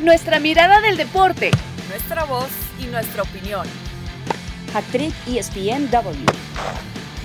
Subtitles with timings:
[0.00, 1.50] nuestra mirada del deporte,
[1.88, 3.66] nuestra voz y nuestra opinión.
[4.72, 6.24] Actriz ESPNW.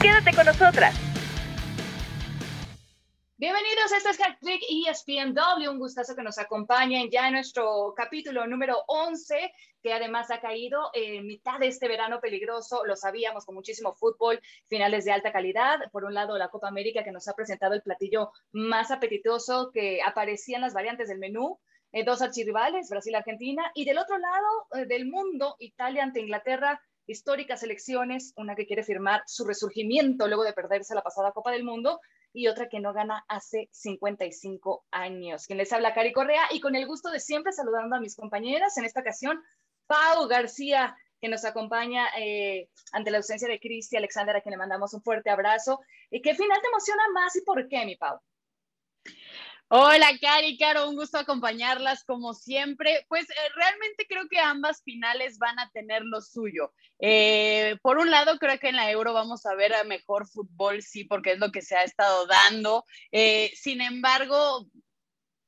[0.02, 0.96] Quédate con nosotras.
[3.38, 8.84] Bienvenidos, esto es Hacktrick ESPNW, un gustazo que nos acompañen ya en nuestro capítulo número
[8.88, 13.94] 11, que además ha caído en mitad de este verano peligroso, lo sabíamos, con muchísimo
[13.94, 15.80] fútbol, finales de alta calidad.
[15.92, 20.02] Por un lado, la Copa América que nos ha presentado el platillo más apetitoso que
[20.02, 21.60] aparecía en las variantes del menú,
[21.94, 27.62] eh, dos archirrivales, Brasil-Argentina, y del otro lado eh, del mundo, Italia ante Inglaterra, históricas
[27.64, 32.00] elecciones, una que quiere firmar su resurgimiento luego de perderse la pasada Copa del Mundo
[32.34, 35.46] y otra que no gana hace 55 años.
[35.46, 38.76] Quien les habla, Cari Correa, y con el gusto de siempre saludando a mis compañeras,
[38.78, 39.40] en esta ocasión,
[39.86, 44.58] Pau García, que nos acompaña eh, ante la ausencia de Cristi Alexander, a quien le
[44.58, 45.80] mandamos un fuerte abrazo.
[46.10, 48.20] ¿Y qué final te emociona más y por qué, mi Pau?
[49.76, 53.08] Hola, Cari, Caro, un gusto acompañarlas como siempre.
[53.10, 56.72] Pues eh, realmente creo que ambas finales van a tener lo suyo.
[57.00, 60.84] Eh, por un lado, creo que en la Euro vamos a ver a mejor fútbol,
[60.84, 62.86] sí, porque es lo que se ha estado dando.
[63.12, 64.68] Eh, sin embargo,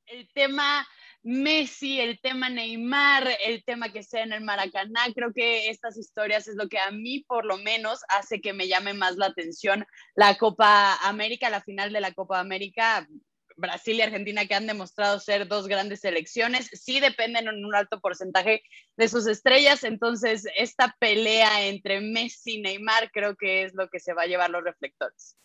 [0.06, 0.84] el tema
[1.22, 6.48] Messi, el tema Neymar, el tema que sea en el Maracaná, creo que estas historias
[6.48, 9.86] es lo que a mí por lo menos hace que me llame más la atención
[10.14, 13.08] la Copa América, la final de la Copa América
[13.56, 18.00] Brasil y Argentina que han demostrado ser dos grandes selecciones, sí dependen en un alto
[18.00, 18.62] porcentaje
[18.96, 24.00] de sus estrellas, entonces esta pelea entre Messi y Neymar creo que es lo que
[24.00, 25.36] se va a llevar los reflectores.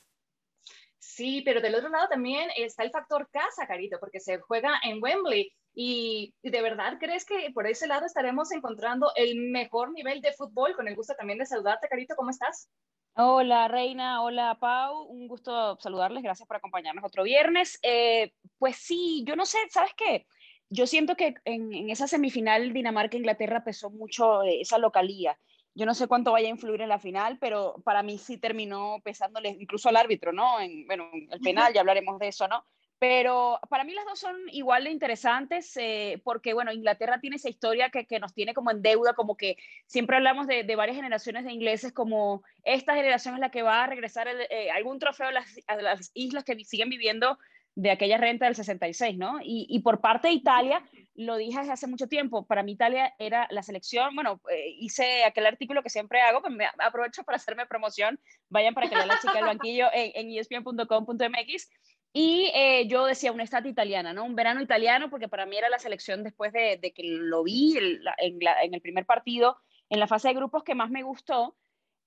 [0.99, 5.01] Sí, pero del otro lado también está el factor casa, Carito, porque se juega en
[5.01, 5.51] Wembley.
[5.73, 10.75] Y, de verdad crees que por ese lado estaremos encontrando el mejor nivel de fútbol?
[10.75, 12.69] Con el gusto también de saludarte, Carito, ¿cómo estás?
[13.13, 17.77] Hola Reina, hola Pau, un gusto saludarles, gracias por acompañarnos otro viernes.
[17.83, 20.27] Eh, pues sí, yo no sé, ¿sabes qué?
[20.69, 25.37] Yo siento que en, esa semifinal Dinamarca-Inglaterra pesó mucho eh, esa localía.
[25.73, 28.97] Yo no sé cuánto vaya a influir en la final, pero para mí sí terminó
[29.03, 30.59] pesándole incluso al árbitro, ¿no?
[30.61, 32.65] En, bueno, el penal, ya hablaremos de eso, ¿no?
[33.01, 37.49] Pero para mí las dos son igual de interesantes eh, porque, bueno, Inglaterra tiene esa
[37.49, 39.57] historia que, que, nos tiene como en deuda, como que
[39.87, 43.83] siempre hablamos de, de, varias generaciones de ingleses, como esta generación es la que va
[43.83, 47.39] a regresar eh, algún trofeo a las, a las, islas que siguen viviendo
[47.73, 49.39] de aquella renta del 66, ¿no?
[49.41, 50.83] Y, y, por parte de Italia,
[51.15, 55.47] lo dije hace mucho tiempo, para mí Italia era la selección, bueno, eh, hice aquel
[55.47, 58.19] artículo que siempre hago, pues me aprovecho para hacerme promoción,
[58.49, 61.71] vayan para que vean la chica del banquillo en, en espn.com.mx
[62.13, 64.25] y eh, yo decía una estat italiana, ¿no?
[64.25, 67.77] Un verano italiano, porque para mí era la selección después de, de que lo vi
[67.77, 69.57] en, en, el primer partido,
[69.89, 71.55] en la fase de grupos que más me gustó.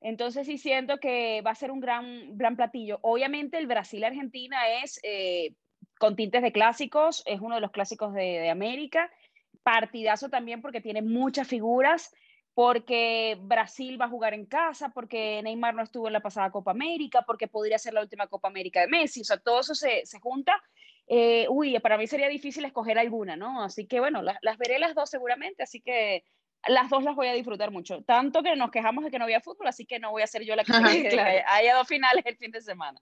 [0.03, 2.99] Entonces sí siento que va a ser un gran, gran platillo.
[3.01, 5.55] Obviamente el Brasil-Argentina es eh,
[5.99, 9.11] con tintes de clásicos, es uno de los clásicos de, de América.
[9.63, 12.15] Partidazo también porque tiene muchas figuras
[12.55, 16.71] porque Brasil va a jugar en casa, porque Neymar no estuvo en la pasada Copa
[16.71, 20.07] América, porque podría ser la última Copa América de Messi, o sea, todo eso se,
[20.07, 20.63] se junta.
[21.07, 23.63] Eh, uy, para mí sería difícil escoger alguna, ¿no?
[23.63, 26.25] Así que bueno, las, las veré las dos seguramente, así que
[26.67, 28.03] las dos las voy a disfrutar mucho.
[28.05, 30.45] Tanto que nos quejamos de que no había fútbol, así que no voy a ser
[30.45, 30.73] yo la que,
[31.11, 31.45] claro.
[31.49, 33.01] haya dos finales el fin de semana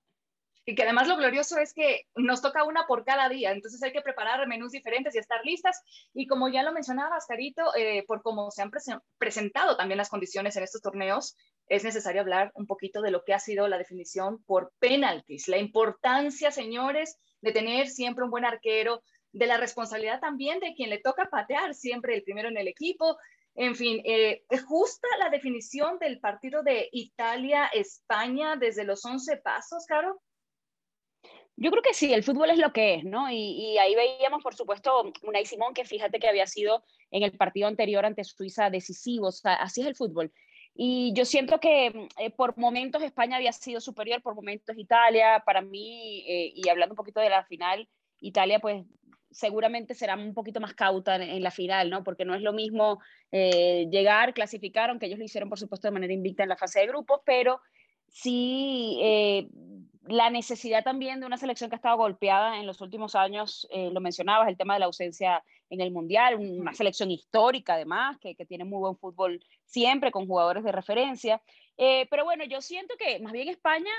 [0.64, 3.92] y que además lo glorioso es que nos toca una por cada día, entonces hay
[3.92, 5.82] que preparar menús diferentes y estar listas.
[6.14, 10.08] Y como ya lo mencionabas, Carito, eh, por cómo se han presen presentado también las
[10.08, 11.36] condiciones en estos torneos,
[11.66, 15.58] es necesario hablar un poquito de lo que ha sido la definición por penaltis, la
[15.58, 19.02] importancia, señores, de tener siempre un buen arquero,
[19.32, 23.16] de la responsabilidad también de quien le toca patear siempre el primero en el equipo.
[23.54, 29.84] En fin, eh, ¿es justa la definición del partido de Italia-España desde los 11 pasos,
[29.86, 30.20] Caro?
[31.56, 33.30] Yo creo que sí, el fútbol es lo que es, ¿no?
[33.30, 37.32] Y, y, ahí veíamos, por supuesto, Unai Simón, que fíjate que había sido en el
[37.32, 40.32] partido anterior ante Suiza decisivo, o sea, así es el fútbol.
[40.74, 45.60] Y yo siento que eh, por momentos España había sido superior, por momentos Italia, para
[45.60, 47.88] mí, eh, y hablando un poquito de la final,
[48.20, 48.84] Italia pues
[49.30, 52.04] seguramente será un poquito más cauta en, en la final, ¿no?
[52.04, 53.00] Porque no es lo mismo
[53.30, 56.80] eh, llegar, clasificar, aunque ellos lo hicieron, por supuesto, de manera invicta en la fase
[56.80, 57.60] de grupos, pero
[58.08, 59.48] sí eh,
[60.06, 63.90] la necesidad también de una selección que ha estado golpeada en los últimos años, eh,
[63.92, 68.34] lo mencionabas, el tema de la ausencia en el Mundial, una selección histórica además, que,
[68.34, 71.40] que tiene muy buen fútbol siempre, con jugadores de referencia.
[71.78, 73.92] Eh, pero bueno, yo siento que más bien España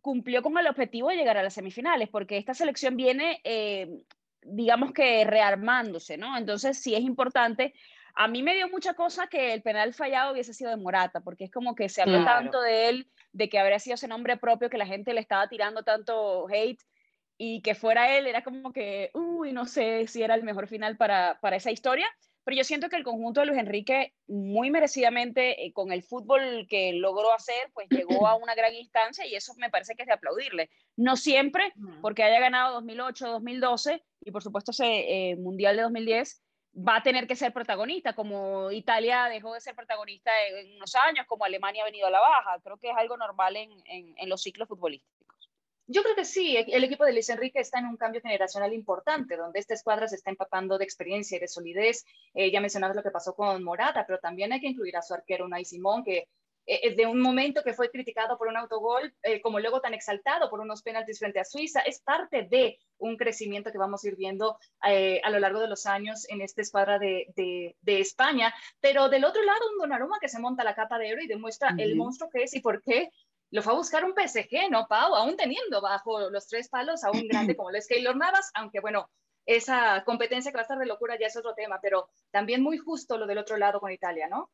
[0.00, 4.02] cumplió con el objetivo de llegar a las semifinales, porque esta selección viene, eh,
[4.42, 6.36] digamos que rearmándose, ¿no?
[6.38, 7.74] Entonces sí es importante.
[8.14, 11.44] A mí me dio mucha cosa que el penal fallado hubiese sido de Morata, porque
[11.44, 12.40] es como que se habló claro.
[12.40, 15.48] tanto de él de que habría sido ese nombre propio que la gente le estaba
[15.48, 16.82] tirando tanto hate.
[17.38, 20.96] y que fuera él era como que, uy, no sé si era el mejor final
[20.98, 22.06] para, para esa historia,
[22.44, 26.66] pero yo siento que el conjunto de Luis Enrique, muy merecidamente, eh, con el fútbol
[26.68, 30.08] que logró hacer, pues llegó a una gran instancia y eso me parece que es
[30.08, 30.70] de aplaudirle.
[30.96, 36.42] No siempre, porque haya ganado 2008, 2012 y por supuesto ese eh, Mundial de 2010,
[36.76, 41.26] va a tener que ser protagonista, como Italia dejó de ser protagonista en, unos años,
[41.26, 42.60] como Alemania ha venido a la baja.
[42.62, 45.20] Creo que es algo normal en, en los ciclos futbolísticos.
[45.92, 49.36] Yo creo que sí, el equipo de Luis Enrique está en un cambio generacional importante,
[49.36, 52.04] donde esta escuadra se está empapando de experiencia y de solidez.
[52.32, 55.14] Eh, ya mencionabas lo que pasó con Morata, pero también hay que incluir a su
[55.14, 56.28] arquero Unai Simón, que
[56.70, 59.92] eh, es de un momento que fue criticado por un autogol, eh, como luego tan
[59.92, 64.08] exaltado por unos penaltis frente a Suiza, es parte de un crecimiento que vamos a
[64.08, 68.54] ir viendo a lo largo de los años en esta escuadra de, de, España.
[68.80, 71.74] Pero del otro lado, un Donnarumma que se monta la capa de oro y demuestra
[71.78, 73.10] el monstruo que es y por qué
[73.50, 75.14] lo fue a buscar un PSG, ¿no, Pau?
[75.14, 78.80] Aún teniendo bajo los tres palos a un grande como lo es Keylor Navas, aunque
[78.80, 79.10] bueno,
[79.46, 82.78] esa competencia que va a estar de locura ya es otro tema, pero también muy
[82.78, 84.50] justo lo del otro lado con Italia, ¿no?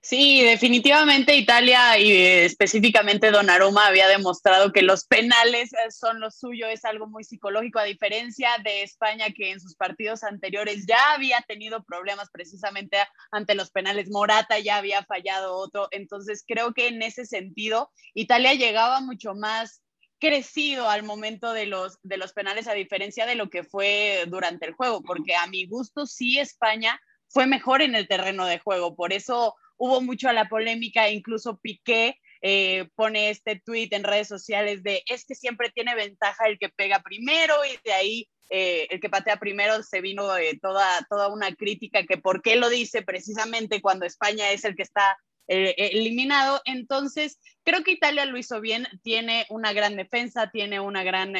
[0.00, 6.30] Sí, definitivamente Italia y eh, específicamente Donnarumma había demostrado que los penales eh, son lo
[6.30, 11.12] suyo, es algo muy psicológico, a diferencia de España que en sus partidos anteriores ya
[11.12, 12.98] había tenido problemas precisamente
[13.30, 14.10] ante los penales.
[14.10, 19.82] Morata ya había fallado otro, entonces creo que en ese sentido Italia llegaba mucho más
[20.22, 24.66] crecido al momento de los, de los penales, a diferencia de lo que fue durante
[24.66, 28.94] el juego, porque a mi gusto sí España fue mejor en el terreno de juego,
[28.94, 34.28] por eso hubo mucho a la polémica, incluso Piqué eh, pone este tweet en redes
[34.28, 38.86] sociales de es que siempre tiene ventaja el que pega primero y de ahí eh,
[38.90, 40.28] el que patea primero se vino
[40.60, 44.84] toda, toda una crítica que por qué lo dice precisamente cuando España es el que
[44.84, 45.18] está
[45.48, 46.60] eh, eliminado.
[46.64, 51.34] Entonces, creo que Italia lo hizo bien, tiene una gran defensa, tiene una gran,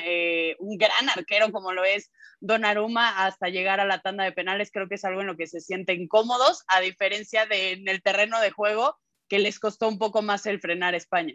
[0.58, 2.10] un gran arquero como lo es
[2.40, 5.46] Donnarumma hasta llegar a la tanda de penales, creo que es algo en lo que
[5.46, 10.22] se sienten cómodos, a diferencia de el terreno de juego, que les costó un poco
[10.22, 11.34] más el frenar a España.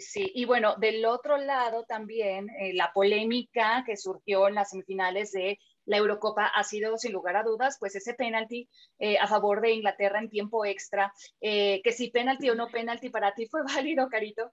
[0.00, 5.32] Sí, y bueno, del otro lado también eh, la polémica que surgió en las semifinales
[5.32, 8.68] de la Eurocopa ha sido, sin lugar a dudas, pues ese penalti
[8.98, 13.08] eh, a favor de Inglaterra en tiempo extra, eh, que si penalti o no penalti
[13.08, 14.52] para ti fue válido, Carito.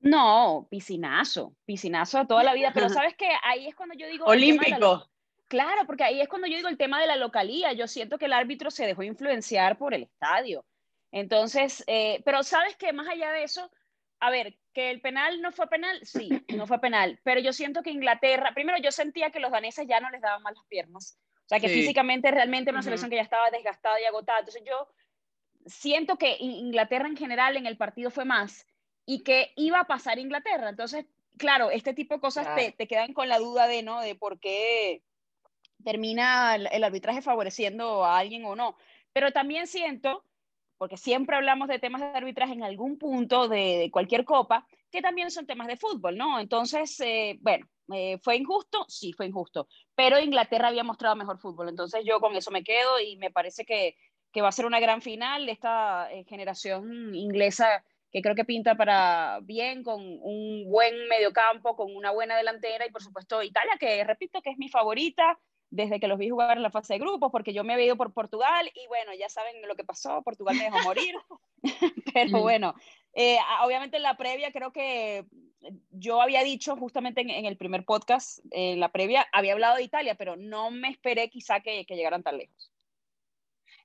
[0.00, 4.26] No, piscinazo, piscinazo toda la vida, pero sabes que ahí es cuando yo digo...
[4.26, 5.08] Olímpico.
[5.48, 7.72] Claro, porque ahí es cuando yo digo el tema de la localía.
[7.72, 10.64] Yo siento que el árbitro se dejó influenciar por el estadio.
[11.12, 13.70] Entonces, eh, pero sabes que más allá de eso,
[14.20, 17.82] a ver, que el penal no fue penal, sí, no fue penal, pero yo siento
[17.82, 21.18] que Inglaterra, primero yo sentía que los daneses ya no les daban mal las piernas,
[21.44, 24.62] o sea que físicamente realmente era una selección que ya estaba desgastada y agotada, entonces
[24.66, 24.88] yo
[25.66, 28.66] siento que Inglaterra en general en el partido fue más,
[29.06, 30.68] y que iba a pasar Inglaterra.
[30.68, 31.06] Entonces,
[31.38, 34.00] claro, este tipo de cosas te, te, quedan con la duda de, ¿no?
[34.00, 35.02] De por qué
[35.84, 38.76] termina el, arbitraje favoreciendo a alguien o no.
[39.12, 40.24] Pero también siento,
[40.78, 45.30] porque siempre hablamos de temas de arbitraje en algún punto de, cualquier copa, que también
[45.30, 46.38] son temas de fútbol, ¿no?
[46.38, 48.84] Entonces, eh, bueno, eh, ¿fue injusto?
[48.88, 49.68] Sí, fue injusto.
[49.94, 51.68] Pero Inglaterra había mostrado mejor fútbol.
[51.68, 53.96] Entonces yo con eso me quedo y me parece que,
[54.32, 58.44] que va a ser una gran final de esta eh, generación inglesa que creo que
[58.44, 63.76] pinta para bien, con un buen mediocampo, con una buena delantera y por supuesto Italia,
[63.78, 65.38] que repito que es mi favorita
[65.76, 67.96] desde que los vi jugar en la fase de grupos, porque yo me he ido
[67.96, 71.14] por Portugal y bueno, ya saben lo que pasó, Portugal me dejó morir,
[72.14, 72.42] pero mm.
[72.42, 72.74] bueno,
[73.12, 75.26] eh, obviamente en la previa creo que
[75.90, 80.14] yo había dicho justamente en, el primer podcast, en la previa había hablado de Italia,
[80.14, 82.72] pero no me esperé quizá que, que llegaran tan lejos.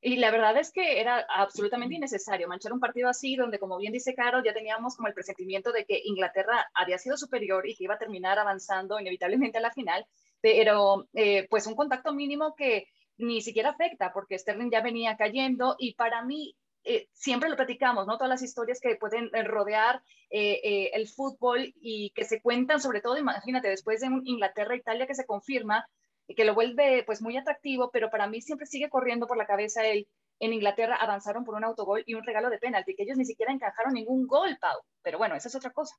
[0.03, 3.93] Y la verdad es que era absolutamente innecesario manchar un partido así, donde, como bien
[3.93, 7.83] dice Caro, ya teníamos como el presentimiento de que Inglaterra había sido superior y que
[7.83, 10.07] iba a terminar avanzando inevitablemente a la final,
[10.41, 15.75] pero eh, pues un contacto mínimo que ni siquiera afecta, porque Sterling ya venía cayendo
[15.77, 18.17] y para mí eh, siempre lo platicamos, ¿no?
[18.17, 23.17] Todas las historias que pueden eh, rodear el fútbol y que se cuentan, sobre todo,
[23.17, 25.85] imagínate, después de un Inglaterra-Italia que se confirma,
[26.25, 29.85] que lo vuelve pues muy atractivo, pero para mí siempre sigue corriendo por la cabeza
[29.85, 30.07] el
[30.41, 33.53] en Inglaterra avanzaron por un autogol y un regalo de penalti, que ellos ni siquiera
[33.53, 34.81] encajaron ningún gol, Pau.
[35.03, 35.95] Pero bueno, esa es otra cosa.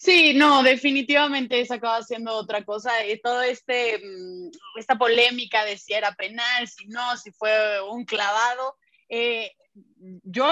[0.00, 3.04] Sí, no, definitivamente esa acaba siendo otra cosa.
[3.04, 8.04] Y todo este, mm, esta polémica de si era penal, si no, si fue un
[8.04, 8.76] clavado.
[9.08, 9.50] Eh,
[10.22, 10.46] yo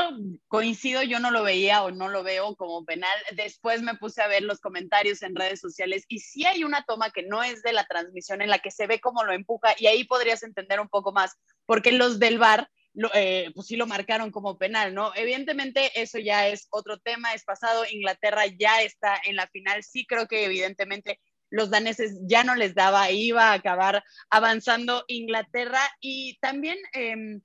[0.49, 3.17] coincido, yo no lo veía o no lo veo como penal.
[3.37, 7.11] Después me puse a ver los comentarios en redes sociales y sí hay una toma
[7.11, 9.87] que no es de la transmisión en la que se ve cómo lo empuja y
[9.87, 11.37] ahí podrías entender un poco más,
[11.67, 12.69] porque los del bar
[13.15, 15.13] eh, pues sí lo marcaron como penal, ¿no?
[15.15, 20.07] Evidentemente eso ya es otro tema, es pasado, Inglaterra ya está en la final, sí
[20.07, 26.39] creo que evidentemente los daneses ya no les daba, iba a acabar avanzando Inglaterra y
[26.41, 27.41] también em,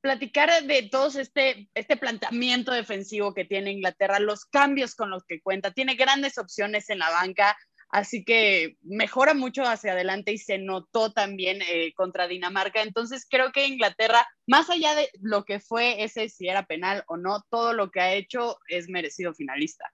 [0.00, 5.40] platicar de todo este, este planteamiento defensivo que tiene Inglaterra, los cambios con los que
[5.40, 7.56] cuenta, tiene grandes opciones en la banca,
[7.88, 12.82] así que mejora mucho hacia adelante y se notó también eh, contra Dinamarca.
[12.82, 17.16] Entonces creo que Inglaterra, más allá de lo que fue ese si era penal o
[17.16, 19.90] no, todo lo que ha hecho es merecido finalista.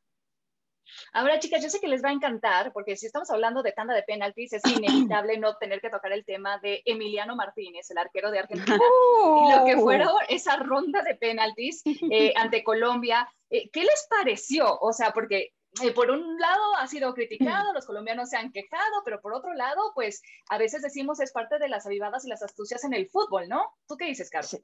[1.12, 3.94] Ahora, chicas, yo sé que les va a encantar, porque si estamos hablando de tanda
[3.94, 8.30] de penaltis, es inevitable no tener que tocar el tema de Emiliano Martínez, el arquero
[8.30, 13.28] de Argentina, y lo que fueron esa ronda de penaltis eh, ante Colombia.
[13.50, 14.78] Eh, ¿Qué les pareció?
[14.80, 19.02] O sea, porque eh, por un lado ha sido criticado, los colombianos se han quejado,
[19.04, 22.42] pero por otro lado, pues a veces decimos es parte de las avivadas y las
[22.42, 23.72] astucias en el fútbol, ¿no?
[23.88, 24.60] ¿Tú qué dices, Carlos?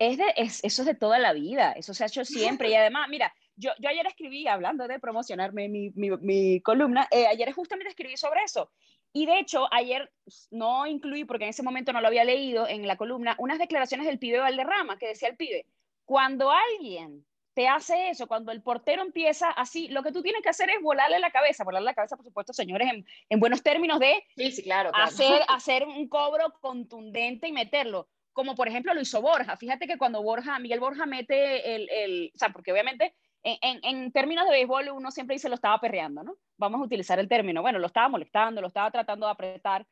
[0.00, 3.08] Es de, eso es de toda la vida, eso se ha hecho siempre y además,
[3.08, 7.90] mira, yo, yo ayer escribí, hablando de promocionarme mi, mi, mi columna, eh, ayer justamente
[7.90, 8.72] escribí sobre eso.
[9.12, 10.12] Y de hecho, ayer
[10.50, 14.08] no incluí, porque en ese momento no lo había leído en la columna, unas declaraciones
[14.08, 15.66] del pibe Valderrama, que decía el pibe,
[16.04, 20.48] cuando alguien te hace eso, cuando el portero empieza así, lo que tú tienes que
[20.48, 24.00] hacer es volarle la cabeza, volarle la cabeza, por supuesto, señores, en, en buenos términos
[24.00, 29.00] de sí, sí, claro, Hacer, hacer un cobro contundente y meterlo, como por ejemplo lo
[29.00, 29.56] hizo Borja.
[29.56, 34.10] Fíjate que cuando Borja, Miguel Borja mete el, el o sea, porque obviamente en, en,
[34.10, 36.36] términos de béisbol uno siempre dice lo estaba perreando, ¿no?
[36.56, 39.86] Vamos a utilizar el término, bueno, lo estaba molestando, lo estaba tratando de apretar.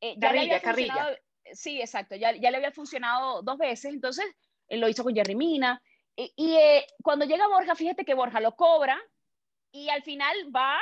[0.00, 1.18] Eh, ya carrilla, carrilla.
[1.52, 4.26] Sí, exacto, ya, ya le había funcionado dos veces, entonces
[4.68, 5.82] lo hizo con Jerry Mina,
[6.18, 9.00] y, eh, cuando llega Borja, fíjate que Borja lo cobra
[9.70, 10.76] y al final va,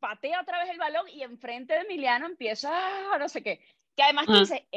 [0.00, 3.60] patea otra vez el balón y enfrente de Emiliano empieza, ah, no sé qué.
[3.96, 4.40] Que además ah.
[4.40, 4.68] dice,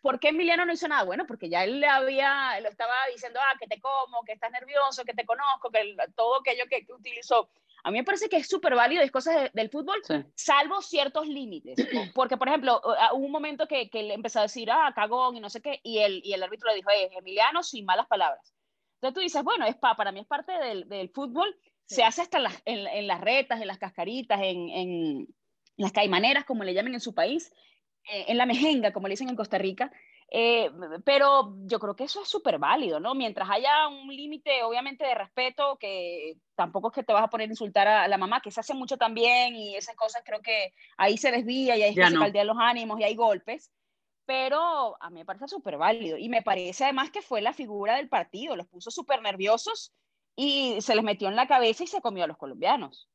[0.00, 1.04] ¿por qué Emiliano no hizo nada?
[1.04, 4.50] Bueno, porque ya él le había, lo estaba diciendo, ah, que te como, que estás
[4.50, 7.50] nervioso, que te conozco, que todo aquello que, que utilizó.
[7.84, 10.00] A mí me parece que es súper válido, es cosas del fútbol,
[10.34, 11.76] salvo ciertos límites.
[12.14, 12.80] Porque, por ejemplo,
[13.12, 15.80] hubo un momento que, que él empezó a decir, ah, cagón y no sé qué,
[15.82, 18.54] y el, y el árbitro le dijo, eh, Emiliano, sin malas palabras.
[19.02, 21.56] Entonces tú dices, bueno, es para mí es parte del, del fútbol,
[21.86, 25.28] se hace hasta en, en, las retas, en las cascaritas, en, en,
[25.76, 27.52] las caimaneras, como le llaman en su país,
[28.04, 29.90] eh, en la mejenga, como le dicen en Costa Rica.
[30.30, 30.70] Eh,
[31.04, 33.16] pero yo creo que eso es súper válido, ¿no?
[33.16, 37.48] Mientras haya un límite, obviamente, de respeto, que tampoco es que te vas a poner
[37.48, 40.72] a insultar a, la mamá, que se hace mucho también y esas cosas creo que
[40.96, 42.44] ahí se desvía y ahí se no.
[42.44, 43.72] los ánimos y hay golpes
[44.26, 46.16] pero a mí me parece súper válido.
[46.18, 49.92] Y me parece además que fue la figura del partido, los puso súper nerviosos
[50.36, 53.08] y se les metió en la cabeza y se comió a los colombianos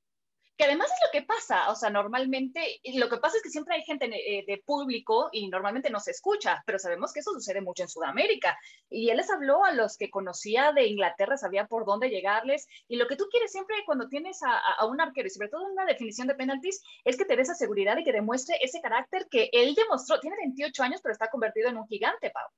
[0.58, 3.76] que además es lo que pasa, o sea, normalmente, lo que pasa es que siempre
[3.76, 7.62] hay gente eh, de público y normalmente no se escucha, pero sabemos que eso sucede
[7.62, 8.58] mucho en Sudamérica.
[8.90, 12.96] Y él les habló a los que conocía de Inglaterra, sabía por dónde llegarles, y
[12.96, 15.86] lo que tú quieres siempre cuando tienes a, un arquero, y sobre todo en una
[15.86, 19.50] definición de penaltis, es que te dé esa seguridad y que demuestre ese carácter que
[19.52, 22.50] él demostró, tiene 28 años, pero está convertido en un gigante, Pau.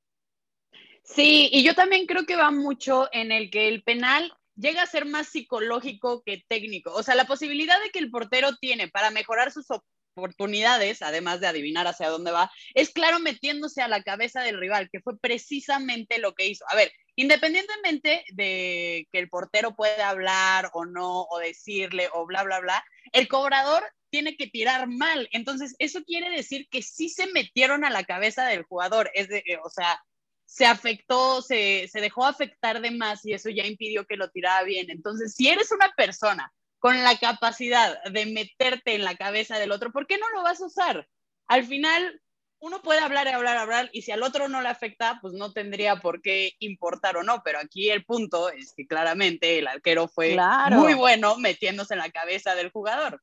[1.03, 4.87] Sí, y yo también creo que va mucho en el que el penal llega a
[4.87, 6.93] ser más psicológico que técnico.
[6.93, 9.67] O sea, la posibilidad de que el portero tiene para mejorar sus
[10.15, 14.89] oportunidades, además de adivinar hacia dónde va, es claro metiéndose a la cabeza del rival,
[14.91, 16.65] que fue precisamente lo que hizo.
[16.69, 22.43] A ver, independientemente de que el portero puede hablar o no, o decirle, o bla,
[22.43, 25.29] bla, bla, el cobrador tiene que tirar mal.
[25.31, 29.11] Entonces, eso quiere decir que sí se metieron a la cabeza del jugador.
[29.13, 30.01] Es de, o sea,
[30.49, 34.63] se afectó, se, se, dejó afectar de más y eso ya impidió que lo tirara
[34.63, 34.89] bien.
[34.89, 39.91] Entonces, si eres una persona con la capacidad de meterte en la cabeza del otro,
[39.91, 41.07] ¿por qué no lo vas a usar?
[41.45, 42.19] Al final,
[42.57, 45.53] uno puede hablar y hablar, hablar, y si al otro no le afecta, pues no
[45.53, 50.07] tendría por qué importar o no, pero aquí el punto es que claramente el arquero
[50.07, 50.35] fue
[50.71, 53.21] muy bueno metiéndose en la cabeza del jugador.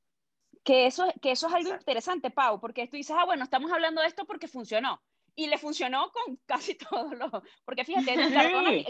[0.63, 4.01] Que eso, que eso es algo interesante, Pau, porque tú dices, ah, bueno, estamos hablando
[4.01, 5.03] de esto porque funcionó
[5.37, 7.31] y le funcionó con casi todos los,
[7.65, 8.17] porque fíjate,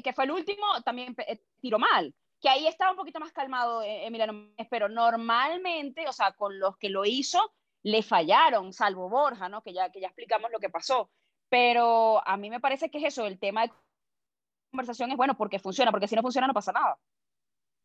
[0.02, 3.82] que fue el último, también eh, tiró mal, que ahí estaba un poquito más calmado
[3.82, 9.48] eh, Emiliano, pero normalmente, o sea, con los que lo hizo, le fallaron, salvo Borja,
[9.48, 9.62] ¿no?
[9.62, 11.10] Que ya, que ya explicamos lo que pasó,
[11.48, 13.72] pero a mí me parece que es eso, el tema de
[14.70, 16.98] conversación es bueno porque funciona, porque si no funciona no pasa nada.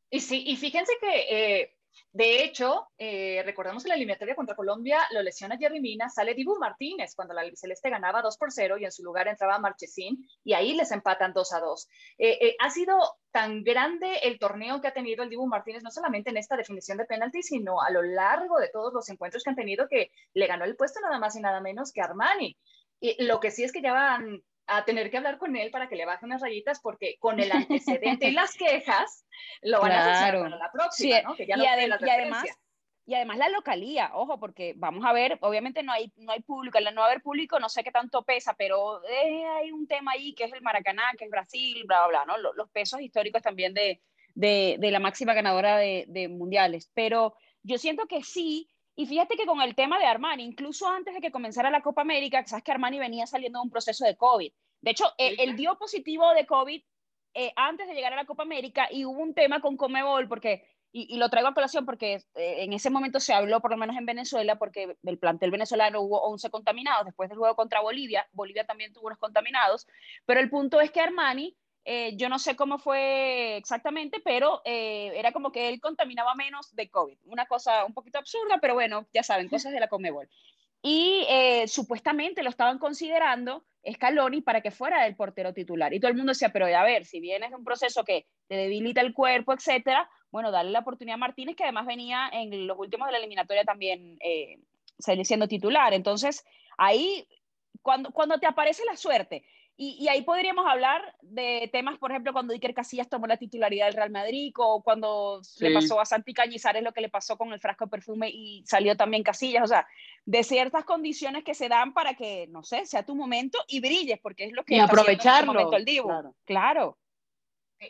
[0.10, 1.78] Y sí, y fíjense que eh,
[2.12, 6.58] de hecho, eh, recordamos que la eliminatoria contra Colombia lo lesiona Jerry Mina, sale Dibu
[6.58, 10.54] Martínez cuando la Celeste ganaba 2 por 0 y en su lugar entraba Marchesín y
[10.54, 11.88] ahí les empatan 2 a 2.
[12.18, 12.98] Eh, eh, ha sido
[13.32, 16.98] tan grande el torneo que ha tenido el Dibu Martínez, no solamente en esta definición
[16.98, 20.48] de penalti, sino a lo largo de todos los encuentros que han tenido que le
[20.48, 22.58] ganó el puesto nada más y nada menos que Armani.
[23.00, 24.44] Y lo que sí es que ya van
[24.78, 27.52] a tener que hablar con él para que le baje unas rayitas porque con el
[27.52, 29.26] antecedente y las quejas
[29.62, 31.36] lo van a hacer para la próxima, ¿no?
[31.36, 32.46] Que ya y, no y además
[33.06, 36.78] y además la localía, ojo, porque vamos a ver, obviamente no hay, no hay público,
[36.78, 40.34] al no haber público no sé qué tanto pesa, pero eh, hay un tema ahí
[40.34, 42.54] que es el Maracaná, que es Brasil, bla, bla, bla, ¿no?
[42.54, 44.02] Los, pesos históricos también de,
[44.36, 46.90] de, de la máxima ganadora de, de, mundiales.
[46.94, 51.14] Pero yo siento que sí, y fíjate que con el tema de Armani, incluso antes
[51.14, 54.16] de que comenzara la Copa América, sabes que Armani venía saliendo de un proceso de
[54.16, 54.52] COVID.
[54.82, 56.82] De hecho, él, él dio positivo de COVID
[57.34, 60.68] eh, antes de llegar a la Copa América y hubo un tema con Comebol porque
[60.94, 63.96] y, lo traigo a colación porque eh, en ese momento se habló, por lo menos
[63.96, 68.28] en Venezuela, porque del plantel venezolano hubo 11 contaminados después del juego contra Bolivia.
[68.34, 69.88] Bolivia también tuvo unos contaminados.
[70.26, 75.12] Pero el punto es que Armani, eh, yo no sé cómo fue exactamente, pero eh,
[75.16, 77.18] era como que él contaminaba menos de COVID.
[77.26, 80.30] Una cosa un poquito absurda, pero bueno, ya saben, cosas de la Comebol.
[80.84, 81.28] Y
[81.68, 85.94] supuestamente lo estaban considerando Scaloni para que fuera el portero titular.
[85.94, 88.56] Y todo el mundo decía, pero a ver, si vienes de un proceso que te
[88.56, 92.78] debilita el cuerpo, etcétera, bueno, darle la oportunidad a Martínez, que además venía en los
[92.78, 94.60] últimos de la eliminatoria también eh,
[95.24, 95.94] siendo titular.
[95.94, 96.46] Entonces,
[96.78, 97.28] ahí,
[97.82, 99.44] cuando, cuando te aparece la suerte,
[99.84, 103.96] y, ahí podríamos hablar de temas, por ejemplo, cuando Iker Casillas tomó la titularidad del
[103.96, 107.60] Real Madrid, o cuando le pasó a Santi Cañizares lo que le pasó con el
[107.60, 109.88] frasco de perfume y salió también Casillas, o sea,
[110.26, 114.20] de ciertas condiciones que se dan para que, no sé, sea tu momento y brilles,
[114.22, 114.76] porque es lo que...
[114.76, 115.54] Y este aprovecharlo.
[115.54, 116.10] momento el Divo.
[116.10, 116.36] Claro.
[116.46, 116.98] claro.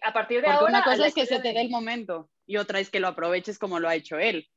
[0.02, 0.70] A partir de ahora...
[0.70, 3.60] Una cosa es que se te dé el momento y otra es que lo aproveches
[3.60, 4.48] como lo ha hecho él.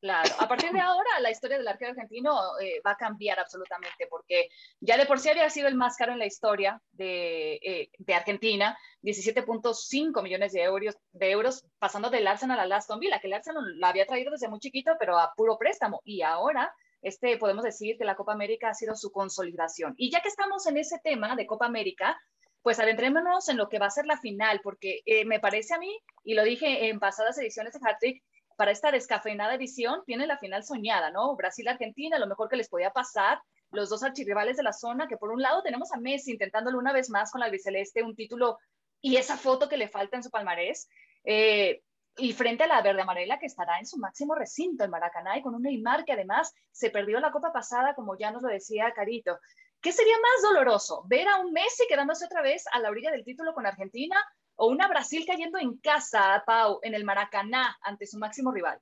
[0.00, 4.06] Claro, a partir de ahora la historia del arquero argentino eh, va a cambiar absolutamente
[4.08, 4.48] porque
[4.80, 8.14] ya de por sí había sido el más caro en la historia de, eh, de
[8.14, 13.34] Argentina, 17.5 millones de euros, de euros pasando del Arsenal al Aston Villa, que el
[13.34, 17.64] Arsenal la había traído desde muy chiquito pero a puro préstamo y ahora este, podemos
[17.64, 19.94] decir que la Copa América ha sido su consolidación.
[19.98, 22.18] Y ya que estamos en ese tema de Copa América,
[22.62, 25.78] pues adentrémonos en lo que va a ser la final, porque eh, me parece a
[25.78, 28.22] mí, y lo dije en pasadas ediciones de Hat-Trick,
[28.60, 31.34] para esta descafeinada edición tiene la final soñada, ¿no?
[31.34, 33.40] Brasil-Argentina, lo mejor que les podía pasar,
[33.70, 36.92] los dos archirrivales de la zona, que por un lado tenemos a Messi intentándolo una
[36.92, 38.58] vez más con la albiceleste, un título
[39.00, 40.90] y esa foto que le falta en su palmarés,
[41.24, 41.80] eh,
[42.18, 45.42] y frente a la verde amarela que estará en su máximo recinto, en Maracaná, y
[45.42, 48.92] con un Neymar que además se perdió la copa pasada, como ya nos lo decía
[48.94, 49.38] Carito.
[49.80, 51.04] ¿Qué sería más doloroso?
[51.06, 54.22] ¿Ver a un Messi quedándose otra vez a la orilla del título con Argentina
[54.60, 58.78] o una Brasil cayendo en casa, a Pau, en el Maracaná ante su máximo rival?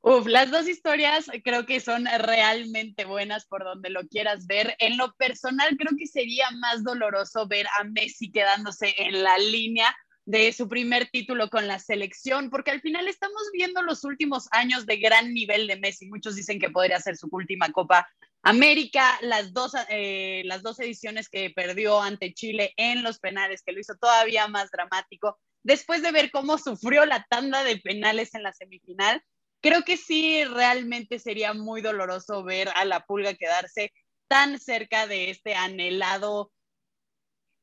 [0.00, 4.74] Uf, las dos historias creo que son realmente buenas por donde lo quieras ver.
[4.80, 9.96] En lo personal, creo que sería más doloroso ver a Messi quedándose en la línea
[10.24, 14.86] de su primer título con la selección, porque al final estamos viendo los últimos años
[14.86, 16.06] de gran nivel de Messi.
[16.08, 18.08] Muchos dicen que podría ser su última Copa
[18.42, 23.72] América, las dos, eh, las dos ediciones que perdió ante Chile en los penales, que
[23.72, 25.38] lo hizo todavía más dramático.
[25.62, 29.22] Después de ver cómo sufrió la tanda de penales en la semifinal,
[29.60, 33.92] creo que sí, realmente sería muy doloroso ver a la pulga quedarse
[34.28, 36.52] tan cerca de este anhelado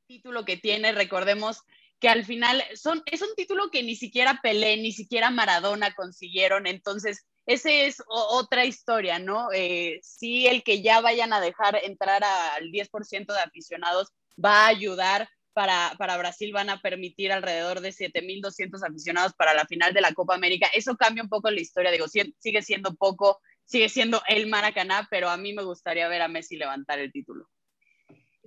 [0.08, 0.92] título que tiene.
[0.92, 1.62] Recordemos
[2.00, 6.68] que al final son, es un título que ni siquiera Pelé, ni siquiera Maradona consiguieron,
[6.68, 9.50] entonces ese es otra historia, ¿no?
[9.54, 14.10] Eh, sí, el que ya vayan a dejar entrar al 10% de aficionados
[14.44, 15.30] va a ayudar.
[15.54, 20.14] Para, para Brasil van a permitir alrededor de 7.200 aficionados para la final de la
[20.14, 20.68] Copa América.
[20.74, 25.30] Eso cambia un poco la historia, digo, sigue siendo poco, sigue siendo el Maracaná, pero
[25.30, 27.48] a mí me gustaría ver a Messi levantar el título.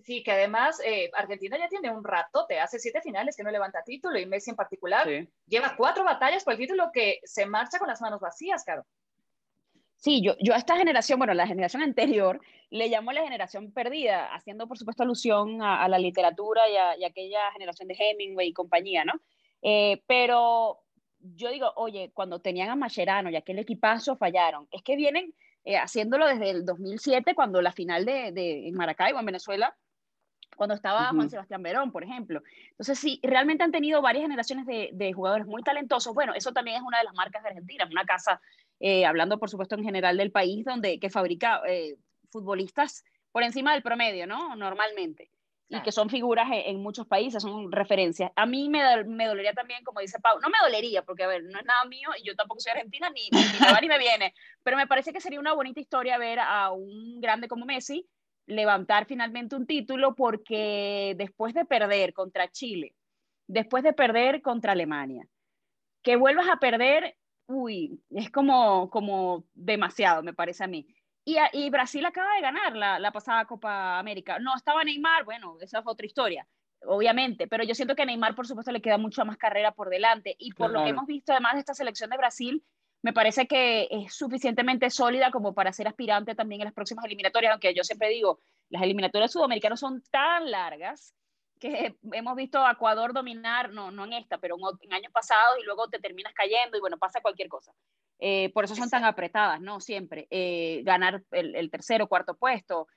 [0.09, 3.51] Sí, que además eh, Argentina ya tiene un rato, te hace siete finales que no
[3.51, 5.07] levanta título y Messi en particular
[5.47, 8.87] lleva cuatro batallas por el título que se marcha con las manos vacías, Caro.
[9.97, 12.41] Sí, yo, yo a esta generación, bueno, la generación anterior,
[12.71, 17.53] le llamo la generación perdida, haciendo por supuesto alusión a, la literatura y a, aquella
[17.53, 19.13] generación de Hemingway y compañía, ¿no?
[19.61, 20.81] Eh, pero
[21.21, 25.35] yo digo, oye, cuando tenían a Mascherano y aquel equipazo fallaron, es que vienen
[25.67, 29.77] eh, haciéndolo desde el 2007, cuando la final de, de en Maracaibo, en Venezuela,
[30.57, 32.43] cuando estaba Juan Sebastián Verón, por ejemplo.
[32.71, 36.15] Entonces, sí, realmente han tenido varias generaciones de, jugadores muy talentosos.
[36.15, 38.41] Bueno, eso también es una de las marcas de Argentina, una casa,
[38.81, 41.97] eh, hablando por supuesto en general del país, donde que fabrica eh,
[42.31, 44.57] futbolistas por encima del promedio, ¿no?
[44.57, 45.31] Normalmente.
[45.71, 48.33] Y que son figuras en, muchos países, son referencias.
[48.37, 51.45] A mí me, me, dolería también, como dice Pau, no me dolería, porque, a ver,
[51.45, 53.99] no es nada mío y yo tampoco soy argentina, ni, ni me va ni me
[53.99, 54.33] viene,
[54.63, 58.09] pero me parece que sería una bonita historia ver a un grande como Messi
[58.49, 62.95] levantar finalmente un título porque después de perder contra Chile,
[63.47, 65.27] después de perder contra Alemania,
[66.03, 70.87] que vuelvas a perder, uy, es como, como demasiado, me parece a mí.
[71.25, 74.39] Y, Brasil acaba de ganar la, la, pasada Copa América.
[74.39, 76.49] No estaba Neymar, bueno, esa fue otra historia,
[76.87, 79.91] obviamente, pero yo siento que a Neymar, por supuesto, le queda mucha más carrera por
[79.91, 80.35] delante.
[80.39, 82.65] Y por lo que hemos visto, además de esta selección de Brasil,
[83.03, 87.53] me parece que es suficientemente sólida como para ser aspirante también en las próximas eliminatorias,
[87.53, 91.15] aunque yo siempre digo, las eliminatorias sudamericanas son tan largas
[91.59, 95.65] que hemos visto a Ecuador dominar, no, no en esta, pero en, años pasados y
[95.65, 97.73] luego te terminas cayendo y bueno, pasa cualquier cosa.
[98.21, 99.81] Eh, por eso son tan apretadas, ¿no?
[99.81, 100.27] Siempre.
[100.31, 102.89] Eh, ganar el, el, tercero, cuarto puesto,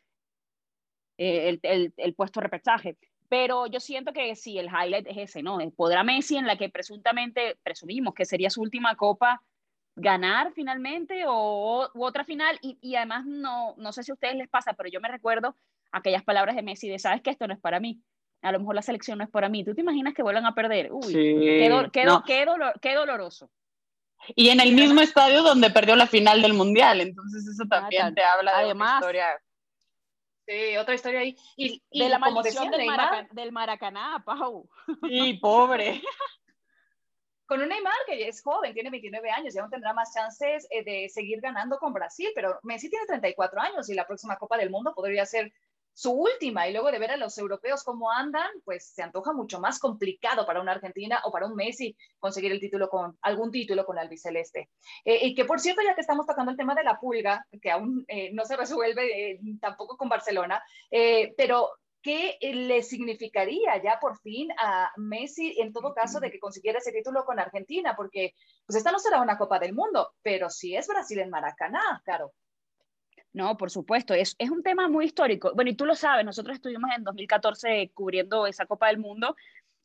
[1.18, 2.98] eh, el, el, el, puesto de repechaje.
[3.30, 5.60] Pero yo siento que sí, el highlight es ese, ¿no?
[5.76, 9.42] ¿Podrá Messi, en la que presuntamente, presumimos que sería su última copa,
[10.02, 12.58] ganar finalmente o u otra final?
[12.62, 15.56] Y, y además, no, no sé si a ustedes les pasa, pero yo me recuerdo
[15.92, 18.02] aquellas palabras de Messi de, sabes que esto no es para mí
[18.42, 19.64] a lo mejor la selección no es para mí.
[19.64, 20.92] ¿Tú te imaginas que vuelvan a perder?
[20.92, 22.10] Uy, qué,
[22.82, 23.50] qué, doloroso.
[24.36, 28.14] Y en el mismo estadio donde perdió la final del Mundial, entonces eso ah, también
[28.14, 29.28] te habla de Además, historia.
[30.48, 31.36] Sí, otra historia ahí.
[31.56, 32.88] Y, de la maldición del,
[33.32, 34.68] del, Maracaná, Pau.
[35.08, 36.02] Sí, pobre.
[37.52, 40.86] Con un Neymar que es joven, tiene 29 años, ya no tendrá más chances eh,
[40.86, 44.70] de seguir ganando con Brasil, pero Messi tiene 34 años y la próxima Copa del
[44.70, 45.52] Mundo podría ser
[45.94, 49.60] su última y luego de ver a los europeos cómo andan, pues se antoja mucho
[49.60, 53.86] más complicado para una Argentina o para un Messi conseguir el título con algún título
[53.86, 54.70] con el albiceleste.
[55.04, 57.70] Eh, y que por cierto, ya que estamos tocando el tema de la pulga, que
[57.70, 60.64] aún eh, no se resuelve eh, tampoco con Barcelona,
[61.36, 61.70] pero
[62.02, 66.92] ¿qué le significaría ya por fin a Messi en todo caso de que consiguiera ese
[66.92, 67.96] título con Argentina?
[67.96, 68.34] Porque
[68.66, 72.34] pues esta no será una Copa del Mundo, pero sí es Brasil en Maracaná, claro.
[73.34, 75.54] No, por supuesto, es, es un tema muy histórico.
[75.56, 79.36] Bueno, y tú lo sabes, nosotros estuvimos en 2014 cubriendo esa Copa del Mundo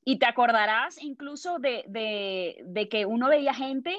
[0.05, 3.97] y te acordarás incluso de, de, de que uno veía gente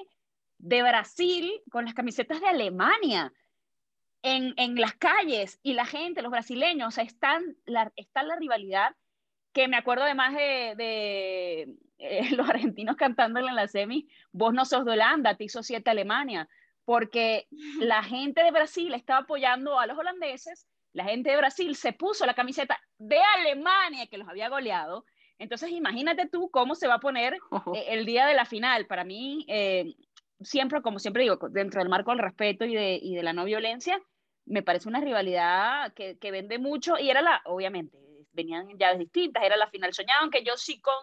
[0.57, 3.31] de Brasil con las camisetas de Alemania
[4.21, 8.35] en, en, las calles y la gente, los brasileños, o sea, están la, está la
[8.35, 8.95] rivalidad
[9.53, 14.65] que me acuerdo además de, de eh, los argentinos cantándole en la semi, vos no
[14.65, 16.47] sos de Holanda, te hizo siete Alemania
[16.87, 17.47] porque
[17.79, 22.25] la gente de Brasil estaba apoyando a los holandeses, la gente de Brasil se puso
[22.25, 25.03] la camiseta de Alemania que los había goleado.
[25.37, 27.33] Entonces, imagínate tú cómo se va a poner
[27.75, 28.87] eh, el día de la final.
[28.87, 29.95] Para mí, eh,
[30.41, 33.45] siempre, como siempre digo, dentro del marco del respeto y de, y de la no
[33.45, 33.99] violencia,
[34.45, 37.97] me parece una rivalidad que, que, vende mucho y era la, obviamente,
[38.31, 40.93] venían ya distintas, era la final soñada, aunque yo sí con,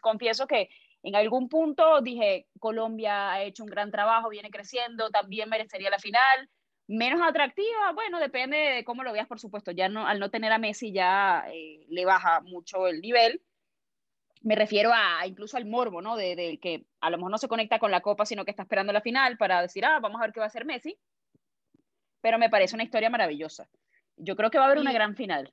[0.00, 0.68] confieso que
[1.02, 5.98] en algún punto dije, Colombia ha hecho un gran trabajo, viene creciendo, también merecería la
[5.98, 6.48] final.
[6.86, 9.72] Menos atractiva, bueno, depende de cómo lo veas, por supuesto.
[9.72, 13.40] Ya no, al no tener a Messi ya eh, le baja mucho el nivel.
[14.42, 16.16] Me refiero a incluso al morbo, ¿no?
[16.16, 18.92] De, que a lo mejor no se conecta con la copa, sino que está esperando
[18.92, 20.98] la final para decir, ah, vamos a ver qué va a hacer Messi.
[22.20, 23.68] Pero me parece una historia maravillosa.
[24.16, 25.52] Yo creo que va a haber una gran final.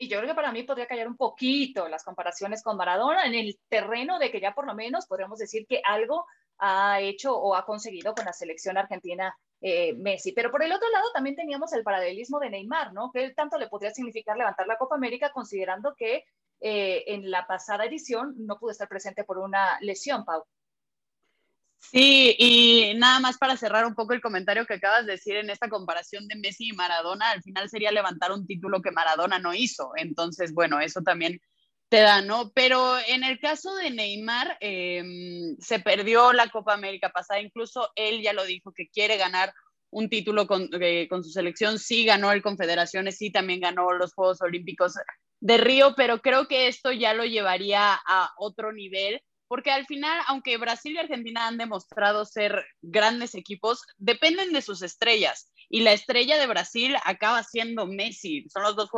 [0.00, 3.34] Y yo creo que para mí podría callar un poquito las comparaciones con Maradona en
[3.34, 6.24] el terreno de que ya por lo menos podríamos decir que algo
[6.58, 10.32] ha hecho o ha conseguido con la selección argentina eh, Messi.
[10.32, 13.10] Pero por el otro lado también teníamos el paralelismo de Neymar, ¿no?
[13.10, 16.24] Que tanto le podría significar levantar la Copa América considerando que
[16.60, 20.44] eh, en la pasada edición no pudo estar presente por una lesión, Pau.
[21.80, 25.48] Sí, y nada más para cerrar un poco el comentario que acabas de decir en
[25.48, 29.54] esta comparación de Messi y Maradona, al final sería levantar un título que Maradona no
[29.54, 29.92] hizo.
[29.96, 31.40] Entonces, bueno, eso también
[31.88, 32.50] te da, ¿no?
[32.52, 38.22] Pero en el caso de Neymar, em, se perdió la Copa América pasada, incluso él
[38.22, 39.54] ya lo dijo que quiere ganar
[39.90, 44.12] un título con, eh, con su selección, sí ganó el Confederaciones, sí también ganó los
[44.12, 44.94] Juegos Olímpicos
[45.40, 50.20] de Río, pero creo que esto ya lo llevaría a otro nivel porque al final,
[50.28, 55.50] aunque Brasil y Argentina han demostrado ser grandes equipos, dependen de sus estrellas.
[55.70, 58.90] Y la estrella de Brasil acaba siendo Messi, son los dos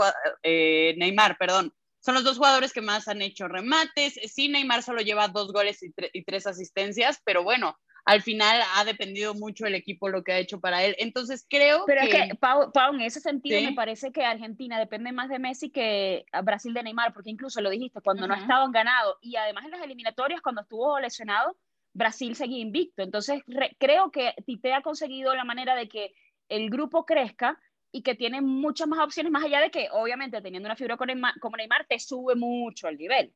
[0.43, 4.19] eh, Neymar, perdón, son los dos jugadores que más han hecho remates.
[4.33, 8.85] Sí, Neymar solo lleva dos goles y, y tres asistencias, pero bueno, al final ha
[8.85, 10.97] dependido mucho el equipo lo que ha hecho para él.
[10.99, 12.17] Entonces creo Pero que...
[12.17, 16.25] es que, Pau, en ese sentido me parece que Argentina depende más de Messi que
[16.43, 19.83] Brasil de Neymar, porque incluso lo dijiste, cuando no estaban ganado y además en las
[19.83, 21.57] eliminatorias, cuando estuvo lesionado,
[21.93, 23.03] Brasil seguía invicto.
[23.03, 23.43] Entonces
[23.79, 26.15] creo que Tite ha conseguido la manera de que
[26.49, 27.61] el grupo crezca
[27.93, 31.57] y que tiene muchas más opciones, más allá de que obviamente teniendo una figura como
[31.57, 33.33] Neymar te sube mucho el nivel.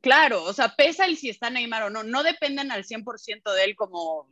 [0.00, 3.64] Claro, o sea, pesa el si está Neymar o no, no dependen al 100% de
[3.64, 4.28] él como,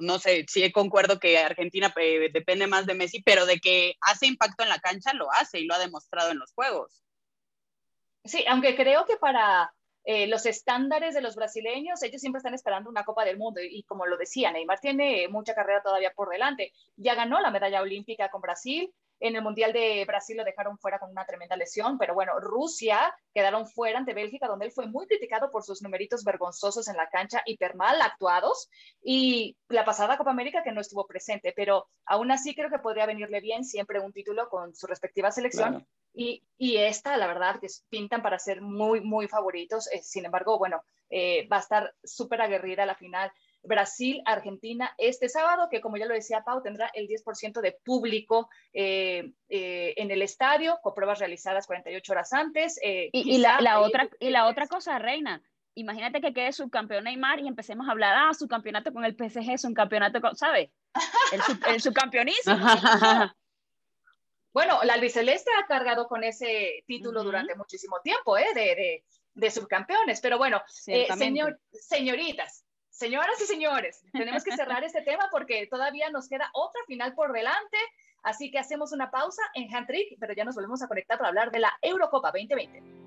[0.00, 4.26] no sé, sí concuerdo que Argentina eh, depende más de Messi, pero de que hace
[4.26, 7.00] impacto en la cancha, lo hace y lo ha demostrado en los juegos.
[8.24, 9.72] Sí, aunque creo que para
[10.04, 13.82] eh, los estándares de los brasileños, ellos siempre están esperando una Copa del Mundo y,
[13.84, 16.72] como lo decía, Neymar tiene mucha carrera todavía por delante.
[16.96, 20.98] Ya ganó la medalla olímpica con Brasil, en el Mundial de Brasil lo dejaron fuera
[20.98, 25.06] con una tremenda lesión, pero bueno, Rusia quedaron fuera ante Bélgica, donde él fue muy
[25.06, 28.68] criticado por sus numeritos vergonzosos en la cancha, hiper mal actuados,
[29.02, 33.06] y la pasada Copa América que no estuvo presente, pero aún así creo que podría
[33.06, 35.86] venirle bien siempre un título con su respectiva selección.
[36.16, 39.90] Y, y, esta, la verdad, que pintan para ser muy, muy favoritos.
[39.90, 43.32] Eh, sin embargo, bueno, eh, va a estar súper aguerrida la final.
[43.64, 48.48] Brasil, Argentina, este sábado, que como ya lo decía Pau, tendrá el 10% de público
[48.72, 52.78] eh, en el estadio, con pruebas realizadas 48 horas antes.
[52.82, 55.42] y, la, otra, y la otra cosa, Reina,
[55.74, 59.58] imagínate que quede subcampeón Neymar y empecemos a hablar, ah, su campeonato con el PSG,
[59.58, 60.70] su campeonato con, ¿sabes?
[61.32, 61.40] El,
[61.74, 62.54] el subcampeonismo.
[64.54, 68.46] Bueno, la albiceleste ha cargado con ese título durante muchísimo tiempo, ¿eh?
[68.54, 70.20] De, de, subcampeones.
[70.20, 72.63] Pero bueno, eh, señor, señoritas,
[72.94, 77.32] señoras y señores, tenemos que cerrar este tema porque todavía nos queda otra final por
[77.32, 77.76] delante.
[78.22, 81.28] Así que hacemos una pausa en Hand Trick, pero ya nos volvemos a conectar para
[81.28, 83.03] hablar de la Eurocopa 2020.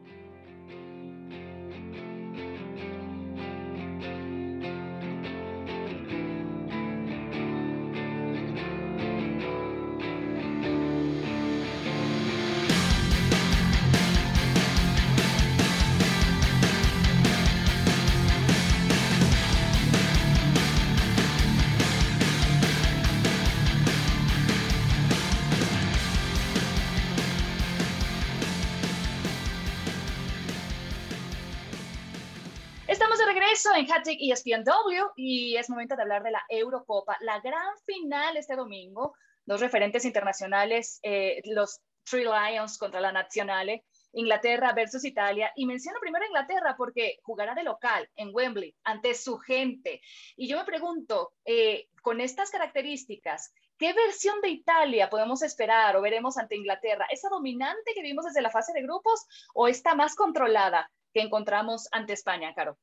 [33.76, 38.38] En Hattrick y ESPNW y es momento de hablar de la Eurocopa, la gran final
[38.38, 39.14] este domingo,
[39.46, 45.52] dos referentes internacionales, eh, los Three Lions contra la Nazionale, Inglaterra versus Italia.
[45.56, 50.02] Y menciono primero Inglaterra porque jugará de local en Wembley ante su gente.
[50.36, 56.02] Y yo me pregunto, eh, con estas características, ¿qué versión de Italia podemos esperar o
[56.02, 57.08] veremos ante Inglaterra?
[57.12, 61.90] ¿Esa dominante que vimos desde la fase de grupos o esta más controlada que encontramos
[61.92, 62.78] ante España, Caro?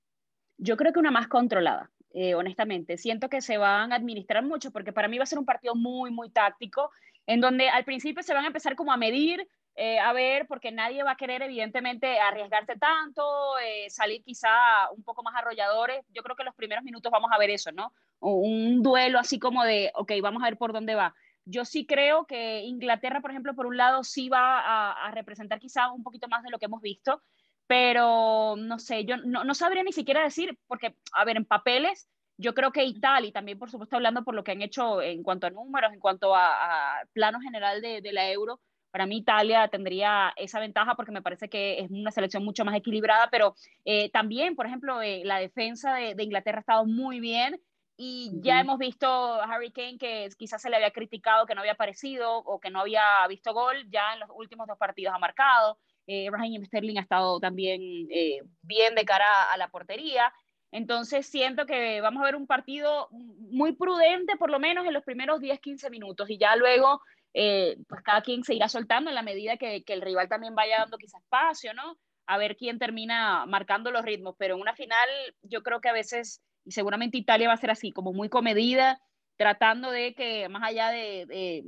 [0.58, 2.96] Yo creo que una más controlada, eh, honestamente.
[2.96, 5.74] Siento que se van a administrar mucho porque para mí va a ser un partido
[5.74, 6.90] muy, muy táctico,
[7.26, 10.70] en donde al principio se van a empezar como a medir, eh, a ver, porque
[10.70, 13.24] nadie va a querer evidentemente arriesgarse tanto,
[13.58, 14.48] eh, salir quizá
[14.96, 16.06] un poco más arrolladores.
[16.10, 17.92] Yo creo que los primeros minutos vamos a ver eso, ¿no?
[18.20, 21.14] Un duelo así como de, ok, vamos a ver por dónde va.
[21.44, 25.58] Yo sí creo que Inglaterra, por ejemplo, por un lado, sí va a, a representar
[25.58, 27.22] quizá un poquito más de lo que hemos visto,
[27.66, 32.08] pero no sé, yo no, no, sabría ni siquiera decir, porque, a ver, en papeles,
[32.36, 35.22] yo creo que Italia, y también por supuesto hablando por lo que han hecho en
[35.22, 39.68] cuanto a números, en cuanto a, plano general de, de, la euro, para mí Italia
[39.68, 44.10] tendría esa ventaja porque me parece que es una selección mucho más equilibrada, pero eh,
[44.10, 47.60] también, por ejemplo, eh, la defensa de, de, Inglaterra ha estado muy bien
[47.96, 51.60] y ya hemos visto a Harry Kane que quizás se le había criticado que no
[51.60, 55.18] había aparecido o que no había visto gol, ya en los últimos dos partidos ha
[55.18, 55.78] marcado.
[56.06, 60.32] Eh, Raheem Sterling ha estado también eh, bien de cara a la portería.
[60.70, 65.04] Entonces siento que vamos a ver un partido muy prudente, por lo menos en los
[65.04, 67.00] primeros 10-15 minutos, y ya luego,
[67.32, 70.78] eh, pues cada quien se irá soltando en la medida que, el rival también vaya
[70.78, 71.96] dando quizás espacio, ¿no?
[72.26, 74.34] A ver quién termina marcando los ritmos.
[74.36, 75.08] Pero en una final,
[75.42, 79.00] yo creo que a veces, y seguramente Italia va a ser así, como muy comedida,
[79.36, 81.64] tratando de que más allá de, de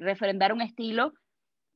[0.00, 1.12] refrendar un estilo,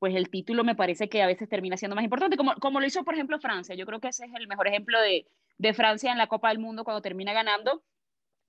[0.04, 2.84] pues el título me parece que a veces termina siendo más importante, como, como lo
[2.84, 3.74] hizo, por ejemplo, Francia.
[3.74, 6.58] Yo creo que ese es el mejor ejemplo de, de Francia en la Copa del
[6.58, 7.82] Mundo cuando termina ganando,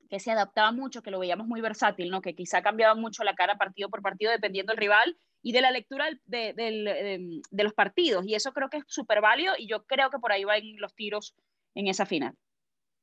[0.10, 2.22] que se adaptaba mucho, que lo veíamos muy versátil, ¿no?
[2.22, 5.72] que quizá cambiaba mucho la cara partido por partido dependiendo del rival y de la
[5.72, 8.26] lectura de, de, de los partidos.
[8.28, 10.94] Y eso creo que es súper válido y yo creo que por ahí van los
[10.94, 11.38] tiros
[11.74, 12.36] en esa final.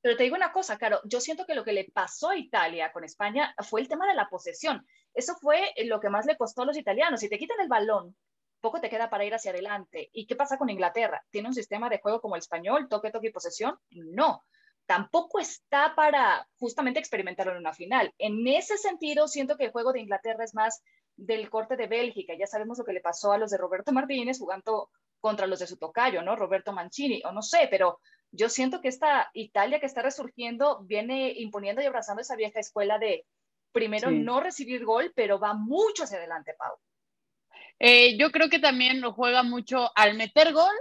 [0.03, 2.93] Pero te digo una cosa, Caro, yo siento que lo que le pasó a Italia
[2.93, 4.85] con España fue el tema de la posesión.
[5.15, 7.21] Eso fue lo que más le costó a los italianos.
[7.21, 8.15] Si te quitan el balón,
[8.63, 10.09] poco te queda para ir hacia adelante.
[10.13, 11.23] ¿Y qué pasa con Inglaterra?
[11.31, 13.79] ¿Tiene un sistema de juego como el español, toque, toque y posesión?
[13.91, 14.43] No.
[14.87, 18.15] Tampoco está para justamente experimentarlo en una final.
[18.19, 20.83] En ese sentido, siento que el juego de Inglaterra es más
[21.17, 22.35] del corte de Bélgica.
[22.39, 25.67] Ya sabemos lo que le pasó a los de Roberto Martínez jugando contra los de
[25.67, 26.35] su tocayo, ¿no?
[26.35, 28.01] Roberto Mancini, o no sé, pero
[28.33, 32.99] yo siento que esta Italia que está resurgiendo viene imponiendo y abrazando esa vieja escuela
[32.99, 33.25] de
[33.73, 36.77] primero no recibir gol, pero va mucho hacia adelante, Pau.
[37.85, 40.73] Eh, yo creo que también lo juega mucho al meter gol,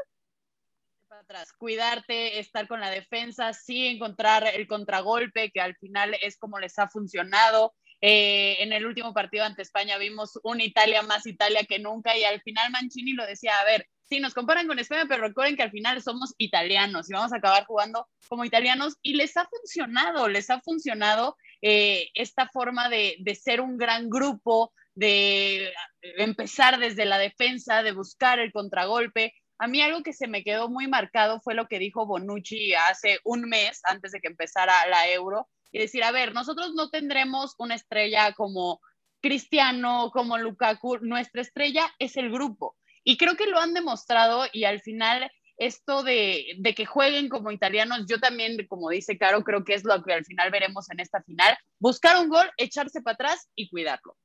[1.07, 6.37] para atrás, cuidarte, estar con la defensa, sí encontrar el contragolpe, que al final es
[6.37, 7.73] como les ha funcionado.
[8.01, 12.23] Eh, en el último partido ante España vimos una Italia más Italia que nunca y
[12.23, 15.63] al final Mancini lo decía, a ver, sí, nos comparan con España, pero recuerden que
[15.63, 20.27] al final somos italianos y vamos a acabar jugando como italianos y les ha funcionado,
[20.27, 27.05] les ha funcionado eh, esta forma de, de ser un gran grupo, de empezar desde
[27.05, 29.33] la defensa, de buscar el contragolpe.
[29.57, 33.19] A mí algo que se me quedó muy marcado fue lo que dijo Bonucci hace
[33.23, 37.55] un mes, antes de que empezara la Euro, y decir, a ver, nosotros no tendremos
[37.57, 38.81] una estrella como
[39.21, 42.75] Cristiano, como Lukaku, nuestra estrella es el grupo.
[43.03, 48.05] Y creo que lo han demostrado y al final esto de, que jueguen como italianos,
[48.09, 51.21] yo también, como dice Caro, creo que es lo que al final veremos en esta
[51.21, 54.17] final, buscar un gol, echarse para atrás y cuidarlo.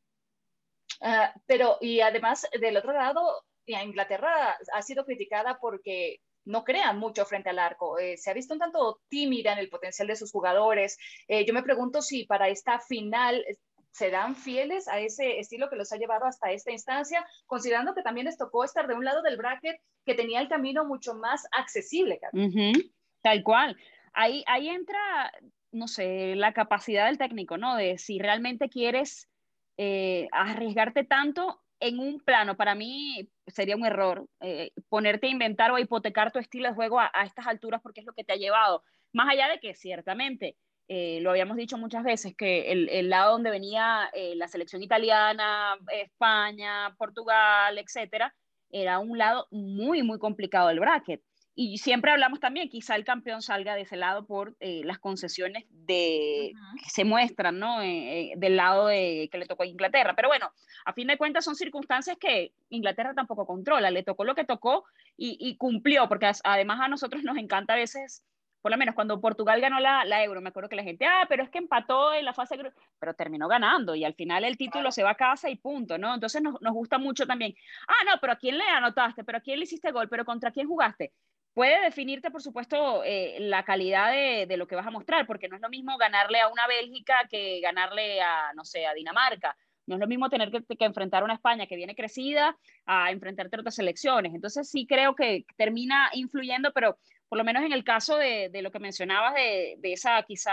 [1.00, 7.24] Ah, pero, y además, del otro lado, Inglaterra ha sido criticada porque no crean mucho
[7.26, 7.98] frente al arco.
[7.98, 10.96] Eh, se ha visto un tanto tímida en el potencial de sus jugadores.
[11.28, 13.44] Eh, yo me pregunto si para esta final
[13.90, 18.26] serán fieles a ese estilo que los ha llevado hasta esta instancia, considerando que también
[18.26, 22.20] les tocó estar de un lado del bracket que tenía el camino mucho más accesible.
[23.22, 23.76] Tal cual.
[24.12, 25.32] Ahí, ahí entra,
[25.72, 27.74] no sé, la capacidad del técnico, ¿no?
[27.74, 29.28] De si realmente quieres
[29.76, 35.70] eh, arriesgarte tanto en un plano, para mí sería un error eh, ponerte a inventar
[35.70, 38.32] o a hipotecar tu estilo de juego a, estas alturas porque es lo que te
[38.32, 38.82] ha llevado.
[39.12, 40.56] Más allá de que ciertamente,
[40.88, 46.94] eh, lo habíamos dicho muchas veces, que el, lado donde venía la selección italiana, España,
[46.96, 48.34] Portugal, etcétera,
[48.70, 51.22] era un lado muy, muy complicado del bracket.
[51.58, 55.64] Y siempre hablamos también, quizá el campeón salga de ese lado por eh, las concesiones
[55.70, 57.80] de, que se muestran, ¿no?
[57.80, 60.14] Eh, eh, del lado de, que le tocó a Inglaterra.
[60.14, 60.52] Pero bueno,
[60.84, 63.90] a fin de cuentas son circunstancias que Inglaterra tampoco controla.
[63.90, 64.84] Le tocó lo que tocó
[65.16, 68.22] y, cumplió, porque además a nosotros nos encanta a veces,
[68.60, 71.24] por lo menos cuando Portugal ganó la, la, Euro, me acuerdo que la gente, ah,
[71.26, 72.58] pero es que empató en la fase,
[72.98, 76.12] pero terminó ganando y al final el título se va a casa y punto, ¿no?
[76.12, 77.54] Entonces nos, nos gusta mucho también,
[77.88, 79.24] ah, no, pero ¿a quién le anotaste?
[79.24, 80.10] ¿Pero a quién le hiciste gol?
[80.10, 81.14] ¿Pero contra quién jugaste?
[81.56, 85.56] Puede definirte, por supuesto, eh, la calidad de, lo que vas a mostrar, porque no
[85.56, 89.56] es lo mismo ganarle a una Bélgica que ganarle a, no sé, a Dinamarca.
[89.86, 93.56] No es lo mismo tener que, enfrentar a una España que viene crecida a enfrentarte
[93.56, 94.34] a otras selecciones.
[94.34, 98.70] Entonces sí creo que termina influyendo, pero por lo menos en el caso de, lo
[98.70, 100.52] que mencionabas, de, esa quizá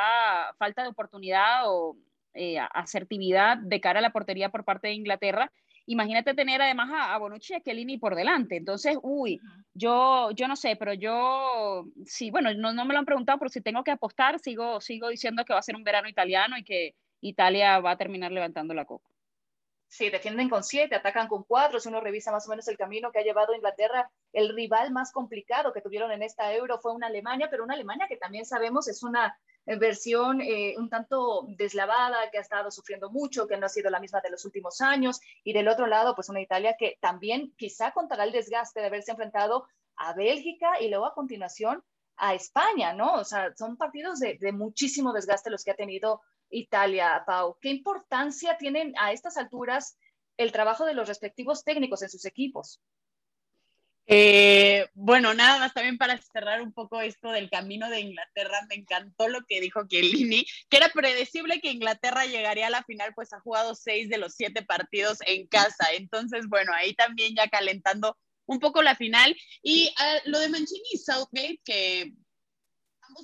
[0.57, 1.97] falta de oportunidad o
[2.33, 5.51] eh, asertividad de cara a la portería por parte de Inglaterra,
[5.85, 8.57] imagínate tener además a, Bonucci y a Chiellini por delante.
[8.57, 9.39] Entonces, uy,
[9.73, 13.49] yo, yo no sé, pero yo, sí, bueno, no, no me lo han preguntado, pero
[13.49, 16.63] si tengo que apostar, sigo, sigo diciendo que va a ser un verano italiano y
[16.63, 19.09] que Italia va a terminar levantando la copa.
[19.93, 21.79] Sí, defienden con siete, atacan con cuatro.
[21.79, 25.11] Si uno revisa más o menos el camino que ha llevado Inglaterra, el rival más
[25.11, 28.87] complicado que tuvieron en esta Euro fue una Alemania, pero una Alemania que también sabemos
[28.87, 33.69] es una versión eh, un tanto deslavada, que ha estado sufriendo mucho, que no ha
[33.69, 36.97] sido la misma de los últimos años, y del otro lado, pues una Italia que
[36.99, 41.83] también quizá contará el desgaste de haberse enfrentado a Bélgica y luego a continuación
[42.17, 43.15] a España, ¿no?
[43.15, 47.57] O sea, son partidos de, de muchísimo desgaste los que ha tenido Italia, Pau.
[47.59, 49.97] ¿Qué importancia tienen a estas alturas
[50.37, 52.81] el trabajo de los respectivos técnicos en sus equipos?
[54.05, 58.75] Eh, bueno, nada más también para cerrar un poco esto del camino de Inglaterra, me
[58.75, 63.31] encantó lo que dijo Chiellini, que era predecible que Inglaterra llegaría a la final, pues
[63.33, 65.87] ha jugado seis de los siete partidos en casa.
[65.93, 69.35] Entonces, bueno, ahí también ya calentando un poco la final.
[69.61, 72.13] Y ah, lo de Mancini y Southgate, que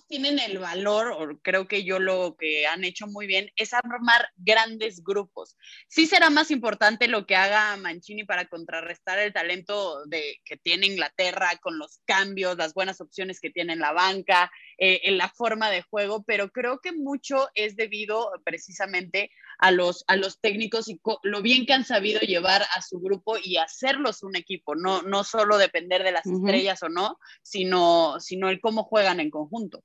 [0.08, 4.30] tienen el valor, o creo que yo lo que han hecho muy bien, es armar
[4.38, 5.58] grandes grupos.
[5.88, 10.88] Sí será más importante lo que haga Mancini para contrarrestar el talento de, que tiene
[10.88, 15.28] Inglaterra con los cambios, las buenas opciones que tiene en la banca, eh, en la
[15.28, 20.88] forma de juego, pero creo que mucho es debido precisamente a los, a los técnicos
[20.88, 25.02] y lo bien que han sabido llevar a su grupo y hacerlos un equipo, no,
[25.02, 29.84] no solo depender de las estrellas o no, sino, sino el cómo juegan en conjunto.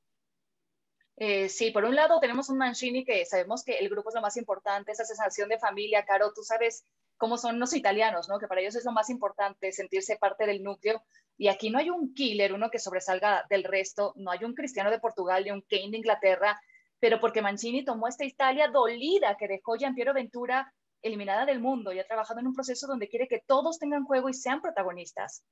[1.16, 4.20] Eh, sí, por un lado tenemos un Mancini que sabemos que el grupo es lo
[4.20, 6.85] más importante, esa sensación de familia, Caro, tú sabes
[7.16, 8.38] cómo son los italianos, ¿no?
[8.38, 11.03] Que para ellos es lo más importante sentirse parte del núcleo.
[11.37, 14.90] Y aquí no hay un killer, uno que sobresalga del resto, no hay un Cristiano
[14.90, 16.61] de Portugal ni un Kane de Inglaterra,
[17.00, 20.72] pero porque Mancini tomó esta Italia dolida que dejó Giampiero Ventura
[21.03, 24.29] eliminada del mundo y ha trabajado en un proceso donde quiere que todos tengan juego
[24.29, 25.44] y sean protagonistas.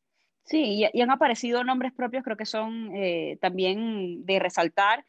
[0.45, 5.05] Sí, y, han aparecido nombres propios, creo que son eh, también de resaltar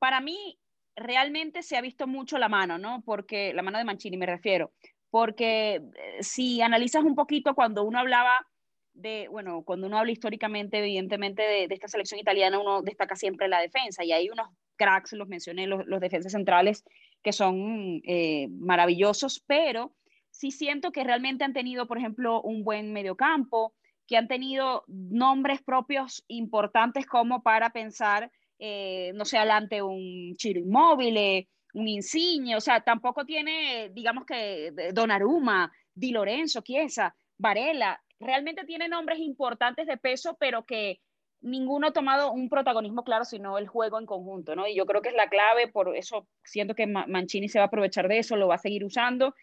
[0.00, 0.58] para mí
[0.96, 3.02] realmente se ha visto mucho la mano, ¿no?
[3.04, 4.72] Porque la mano de Mancini me refiero,
[5.10, 8.46] porque eh, si analizas un poquito cuando uno hablaba
[8.92, 13.60] de, bueno, cuando uno habla históricamente, evidentemente, de, esta selección italiana, uno destaca siempre la
[13.60, 16.84] defensa y hay unos cracks, los mencioné, los, defensas centrales,
[17.22, 19.94] que son eh, maravillosos, pero
[20.30, 23.74] sí siento que realmente han tenido, por ejemplo, un buen mediocampo,
[24.06, 30.60] que han tenido nombres propios importantes como para pensar, eh, no sé, adelante un Chiro
[30.60, 38.64] Inmóvil, un Insigne, o sea, tampoco tiene, digamos que Donnarumma, Di Lorenzo, Chiesa, Varela, realmente
[38.64, 41.00] tiene nombres importantes de peso, pero que
[41.40, 44.66] ninguno ha tomado un protagonismo claro, sino el juego en conjunto, ¿no?
[44.66, 47.68] Y yo creo que es la clave, por eso siento que Mancini se va a
[47.68, 49.34] aprovechar de eso, lo va a seguir usando.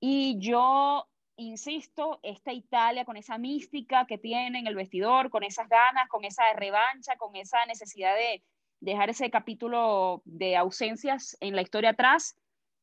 [0.00, 1.06] Y yo
[1.36, 6.24] insisto, esta Italia con esa mística que tiene en el vestidor, con esas ganas, con
[6.24, 8.42] esa revancha, con esa necesidad de
[8.80, 12.36] dejar ese capítulo de ausencias en la historia atrás,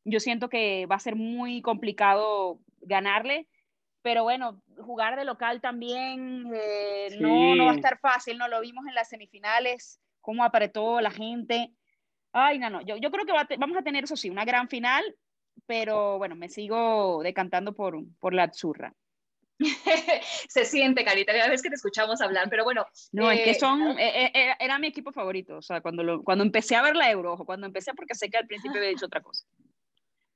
[0.06, 3.48] yo siento que va a ser muy complicado ganarle
[4.04, 8.60] pero bueno, jugar de local también eh, no, no va a estar fácil, no lo
[8.60, 11.72] vimos en las semifinales, cómo apretó la gente.
[12.34, 15.04] Ay, no, no, yo, yo creo que vamos a tener, eso sí, una gran final,
[15.66, 18.94] pero bueno, me sigo decantando por, por la Azzurra.
[20.50, 22.86] Se siente, Carita, cada vez que te escuchamos hablar, pero bueno.
[23.12, 26.44] No, es que eh, son, eh, era, mi equipo favorito, o sea, cuando, lo, cuando
[26.44, 29.22] empecé a ver la Euro, cuando empecé, porque sé que al principio había dicho otra
[29.22, 29.46] cosa.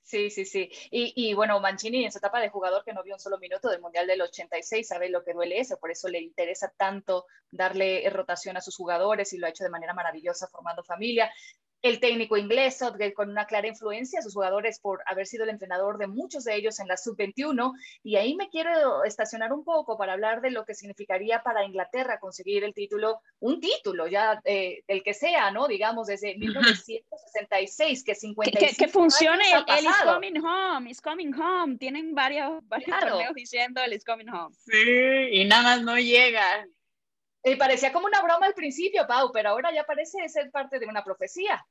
[0.04, 0.70] Sí, sí, sí.
[0.90, 3.68] Y, y, bueno, Mancini en su etapa de jugador que no vio un solo minuto
[3.68, 8.10] del Mundial del 86 sabe lo que duele eso, por eso le interesa tanto darle
[8.10, 11.30] rotación a sus jugadores y lo ha hecho de manera maravillosa formando familia
[11.82, 15.98] el técnico inglés, Southgate, con una clara influencia, sus jugadores por haber sido el entrenador
[15.98, 17.74] de muchos de ellos en la sub-21.
[18.04, 22.20] Y ahí me quiero estacionar un poco para hablar de lo que significaría para Inglaterra
[22.20, 25.68] conseguir el título, un título ya eh, el que sea, ¿no?
[25.68, 31.78] Digamos, desde 1966, que 55 Que, que funcione el, Is Coming Home, Is Coming Home.
[31.78, 34.56] Tienen varios, varios torneos diciendo el Is Coming Home.
[34.66, 36.66] Sí, y nada más no llega.
[37.50, 40.86] Y parecía como una broma al principio, Pau, pero ahora ya parece ser parte de
[40.86, 41.66] una profecía.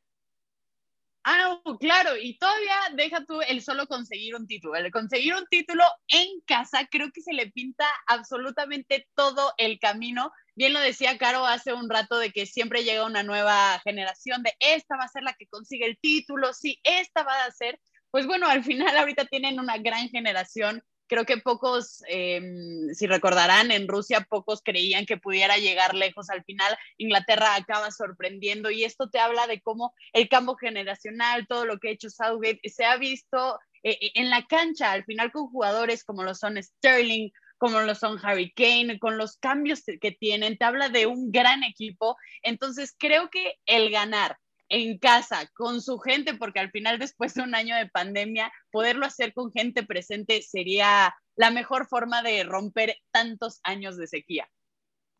[1.28, 4.76] Ah, claro, y todavía deja tú el solo conseguir un título.
[4.76, 10.30] El conseguir un título en casa, creo que se le pinta absolutamente todo el camino.
[10.54, 14.54] Bien lo decía Caro hace un rato de que siempre llega una nueva generación de
[14.60, 17.80] esta va a ser la que consigue el título, sí, esta va a ser.
[18.12, 23.70] Pues bueno, al final ahorita tienen una gran generación creo que pocos, em, si recordarán,
[23.70, 26.30] en Rusia pocos creían que pudiera llegar lejos.
[26.30, 31.64] Al final, Inglaterra acaba sorprendiendo y esto te habla de cómo el cambio generacional, todo
[31.64, 35.30] lo que ha hecho Southgate, se ha visto eh, eh, en la cancha, al final
[35.32, 40.12] con jugadores como lo son Sterling, como lo son Harry Kane, con los cambios que
[40.12, 42.16] tienen, te habla de un gran equipo.
[42.42, 44.36] Entonces, creo que el ganar
[44.68, 49.06] en casa, con su gente, porque al final después de un año de pandemia, poderlo
[49.06, 54.48] hacer con gente presente sería la mejor forma de romper tantos años de sequía.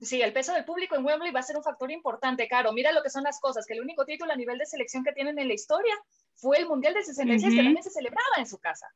[0.01, 2.73] Sí, el peso del público en Wembley va a ser un factor importante, Caro.
[2.73, 5.13] Mira lo que son las cosas, que el único título a nivel de selección que
[5.13, 5.95] tienen en la historia
[6.35, 8.87] fue el Mundial de 66, que también se celebraba en su casa.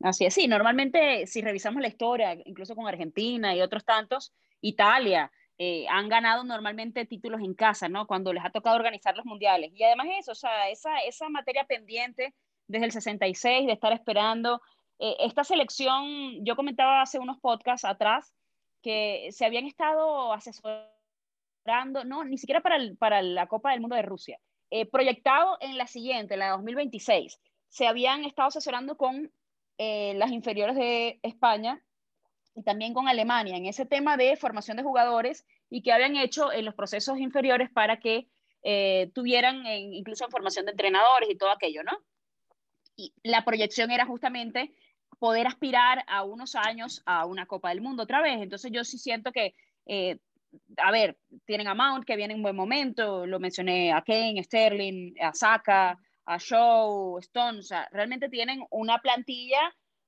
[0.00, 5.32] Así es, sí, normalmente si revisamos la historia, incluso con Argentina y otros tantos, Italia,
[5.58, 8.06] eh, han ganado normalmente títulos en casa, ¿no?
[8.06, 9.72] Cuando les ha tocado organizar los mundiales.
[9.74, 12.34] Y además eso, o sea, esa, esa materia pendiente
[12.66, 14.60] desde el 66 de estar esperando.
[14.98, 18.34] Eh, esta selección, yo comentaba hace unos podcasts atrás
[18.82, 24.02] que se habían estado asesorando, no, ni siquiera para, para la Copa del Mundo de
[24.02, 24.38] Rusia,
[24.70, 27.40] eh, proyectado en la siguiente, la 2026.
[27.68, 29.32] Se habían estado asesorando con
[29.78, 31.84] las inferiores de España
[32.56, 36.50] y también con Alemania en ese tema de formación de jugadores y que habían hecho
[36.52, 38.28] en los procesos inferiores para que
[38.62, 41.92] eh, tuvieran incluso en formación de entrenadores y todo aquello, ¿no?
[42.96, 44.74] Y la proyección era justamente
[45.18, 48.40] poder aspirar a unos años a una Copa del Mundo otra vez.
[48.40, 49.54] Entonces yo sí siento que,
[49.84, 50.18] eh,
[50.78, 55.14] a ver, tienen a Mount que viene en buen momento, lo mencioné a Kane, Sterling,
[55.20, 59.60] a Saka, a Shaw, Stones, o sea, realmente tienen una plantilla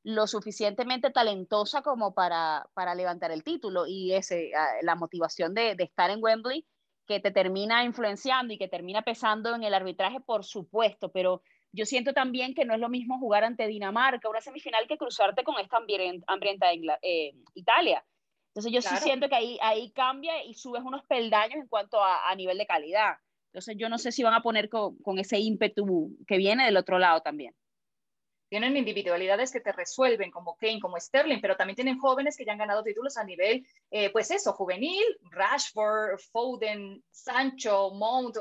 [0.09, 5.75] lo suficientemente talentosa como para, para levantar el título y ese, ah, la motivación de,
[5.75, 6.67] de, estar en Wembley
[7.07, 11.43] que te termina influenciando y que termina pesando en el arbitraje, por supuesto, pero
[11.73, 15.45] yo siento también que no es lo mismo jugar ante Dinamarca, una semifinal, que cruzarte
[15.45, 18.03] con esta hambrienta eh, Italia.
[18.55, 22.31] Entonces yo sí siento que ahí, ahí cambia y subes unos peldaños en cuanto a,
[22.31, 23.17] a nivel de calidad.
[23.53, 26.79] Entonces yo no sé si van a poner con, con ese ímpetu que viene del
[26.79, 27.55] otro lado también
[28.49, 32.53] tienen individualidades que te resuelven, como Kane, como Sterling, pero también tienen jóvenes que ya
[32.53, 38.37] han ganado títulos a nivel, eh, pues eso, juvenil, Rashford, Foden, Sancho, Mount,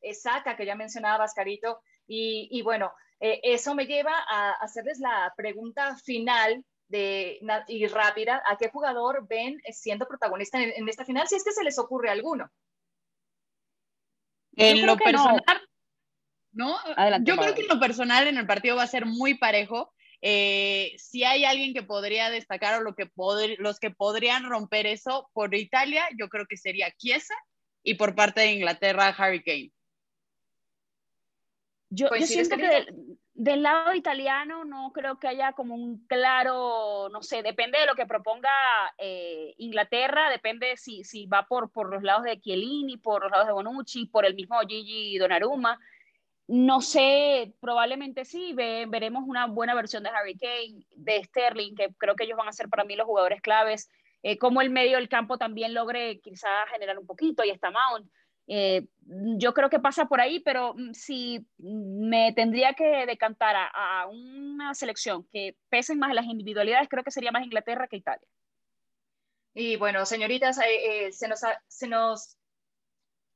[0.00, 1.82] eh, Saka, que ya mencionabas, Carito,
[2.12, 7.38] y, bueno, eh, eso me lleva a hacerles la pregunta final de,
[7.68, 11.28] y rápida, ¿a qué jugador ven siendo protagonista en, esta final?
[11.28, 12.50] Si es que se les ocurre alguno.
[14.56, 15.69] En lo personal, ¿no?
[16.52, 19.92] Yo creo que en lo personal en el partido va a ser muy parejo.
[20.22, 23.10] Eh, si hay alguien que podría destacar o lo que
[23.58, 27.34] los que podrían romper eso por Italia, yo creo que sería Chiesa
[27.82, 29.72] y por parte de Inglaterra, Harry Kane.
[31.92, 32.86] Yo, siento que
[33.34, 37.96] del, lado italiano no creo que haya como un claro, no sé, depende de lo
[37.96, 38.48] que proponga
[38.96, 43.48] eh, Inglaterra, depende si, si va por, por los lados de Chiellini, por los lados
[43.48, 45.80] de Bonucci, por el mismo Gigi Donnarumma.
[46.52, 52.16] No sé, probablemente sí, veremos una buena versión de Harry Kane, de Sterling, que creo
[52.16, 53.88] que ellos van a ser para mí los jugadores claves.
[54.24, 58.10] Eh, como el medio del campo también logre quizás generar un poquito, y está Mount.
[58.48, 58.88] Eh,
[59.38, 64.74] yo creo que pasa por ahí, pero mm, si me tendría que decantar a, una
[64.74, 68.26] selección que pesen más las individualidades, creo que sería más Inglaterra que Italia.
[69.54, 72.39] Y bueno, señoritas, eh, se, nos se nos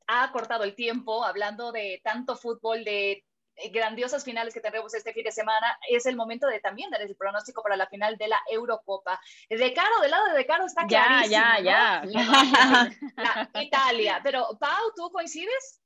[0.07, 3.25] ha cortado el tiempo hablando de tanto fútbol, de
[3.57, 7.03] eh, grandiosas finales que tenemos este fin de semana, es el momento de también dar
[7.03, 9.21] el pronóstico para la final de la Eurocopa.
[9.49, 11.31] De Caro, del lado de Caro está clarísimo.
[11.31, 12.91] Ya, ya, ya.
[13.63, 14.21] Italia.
[14.23, 15.81] Pero, Pau, ¿tú coincides?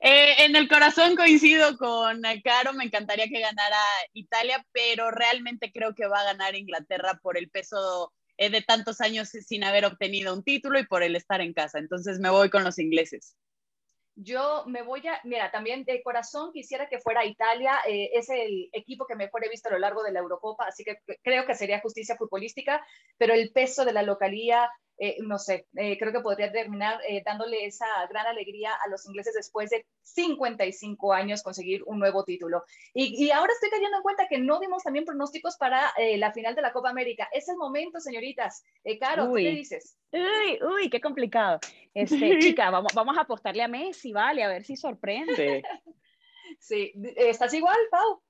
[0.00, 3.78] Eh, en el corazón coincido con Caro, me encantaría que ganara
[4.12, 9.28] Italia, pero realmente creo que va a ganar Inglaterra por el peso de tantos años
[9.28, 11.78] sin haber obtenido un título y por el estar en casa.
[11.78, 13.36] Entonces me voy con los ingleses.
[14.14, 18.68] Yo me voy a, mira, también de corazón quisiera que fuera Italia, eh, es el
[18.72, 21.54] equipo que mejor he visto a lo largo de la Eurocopa, así que creo que
[21.54, 22.84] sería justicia futbolística,
[23.16, 27.64] pero el peso de la localía, eh, no sé, eh, creo que podría terminar dándole
[27.64, 32.62] esa gran alegría a los ingleses después de 55 años conseguir un nuevo título.
[32.94, 36.62] Y, ahora estoy cayendo en cuenta que no dimos también pronósticos para la final de
[36.62, 37.28] la Copa América.
[37.32, 38.64] Es el momento, señoritas.
[39.00, 39.96] Caro, ¿qué dices?
[40.12, 41.58] Uy, uy, qué complicado.
[41.94, 45.62] Este, chica, vamos, vamos a apostarle a Messi, vale, a ver si sorprende.
[46.58, 48.22] Sí, ¿estás igual, Pau?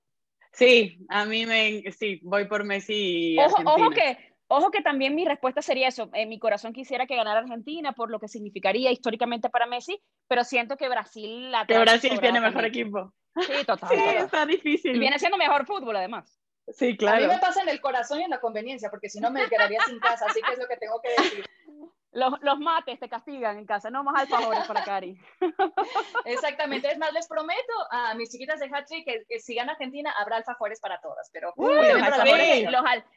[0.52, 3.36] Sí, a mí me, sí, voy por Messi.
[3.38, 6.10] ojo, que, ojo que también mi respuesta sería eso.
[6.12, 10.44] En mi corazón quisiera que ganara Argentina por lo que significaría históricamente para Messi, pero
[10.44, 13.12] siento que Brasil la Que Brasil tiene mejor equipo.
[13.40, 13.90] Sí, total.
[13.90, 14.96] Sí, está difícil.
[14.96, 16.38] Y viene siendo mejor fútbol además.
[16.68, 17.16] Sí, claro.
[17.16, 19.48] A mí me pasa en el corazón y en la conveniencia, porque si no me
[19.48, 21.44] quedaría sin casa, así que es lo que tengo que decir.
[22.12, 25.18] Los, los, mates te castigan en casa, no más alfajores para Cari.
[26.26, 30.12] Exactamente, es más, les prometo a mis chiquitas de Hattrick que, que, si gana Argentina
[30.18, 32.70] habrá alfajores para todas, pero los, alfajores,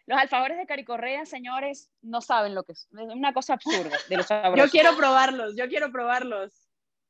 [0.08, 3.98] los, alfajores, de Cari Correa, señores, no saben lo que es, es una cosa absurda
[4.08, 6.64] de los Yo quiero probarlos, yo quiero probarlos.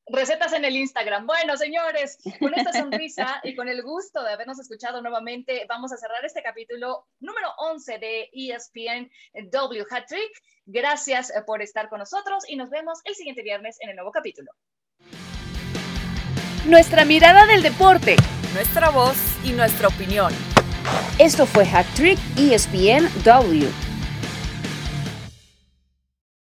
[0.07, 1.25] Recetas en el Instagram.
[1.25, 5.97] Bueno, señores, con esta sonrisa y con el gusto de habernos escuchado nuevamente, vamos a
[5.97, 9.09] cerrar este capítulo número 11 de ESPN
[9.49, 10.31] W Hat Trick.
[10.67, 14.11] Gracias eh, por estar con nosotros y nos vemos el siguiente viernes en el nuevo
[14.11, 14.51] capítulo.
[16.67, 18.15] Nuestra mirada del deporte,
[18.53, 20.31] nuestra voz y nuestra opinión.
[21.17, 23.94] Esto fue Hat Trick ESPN W.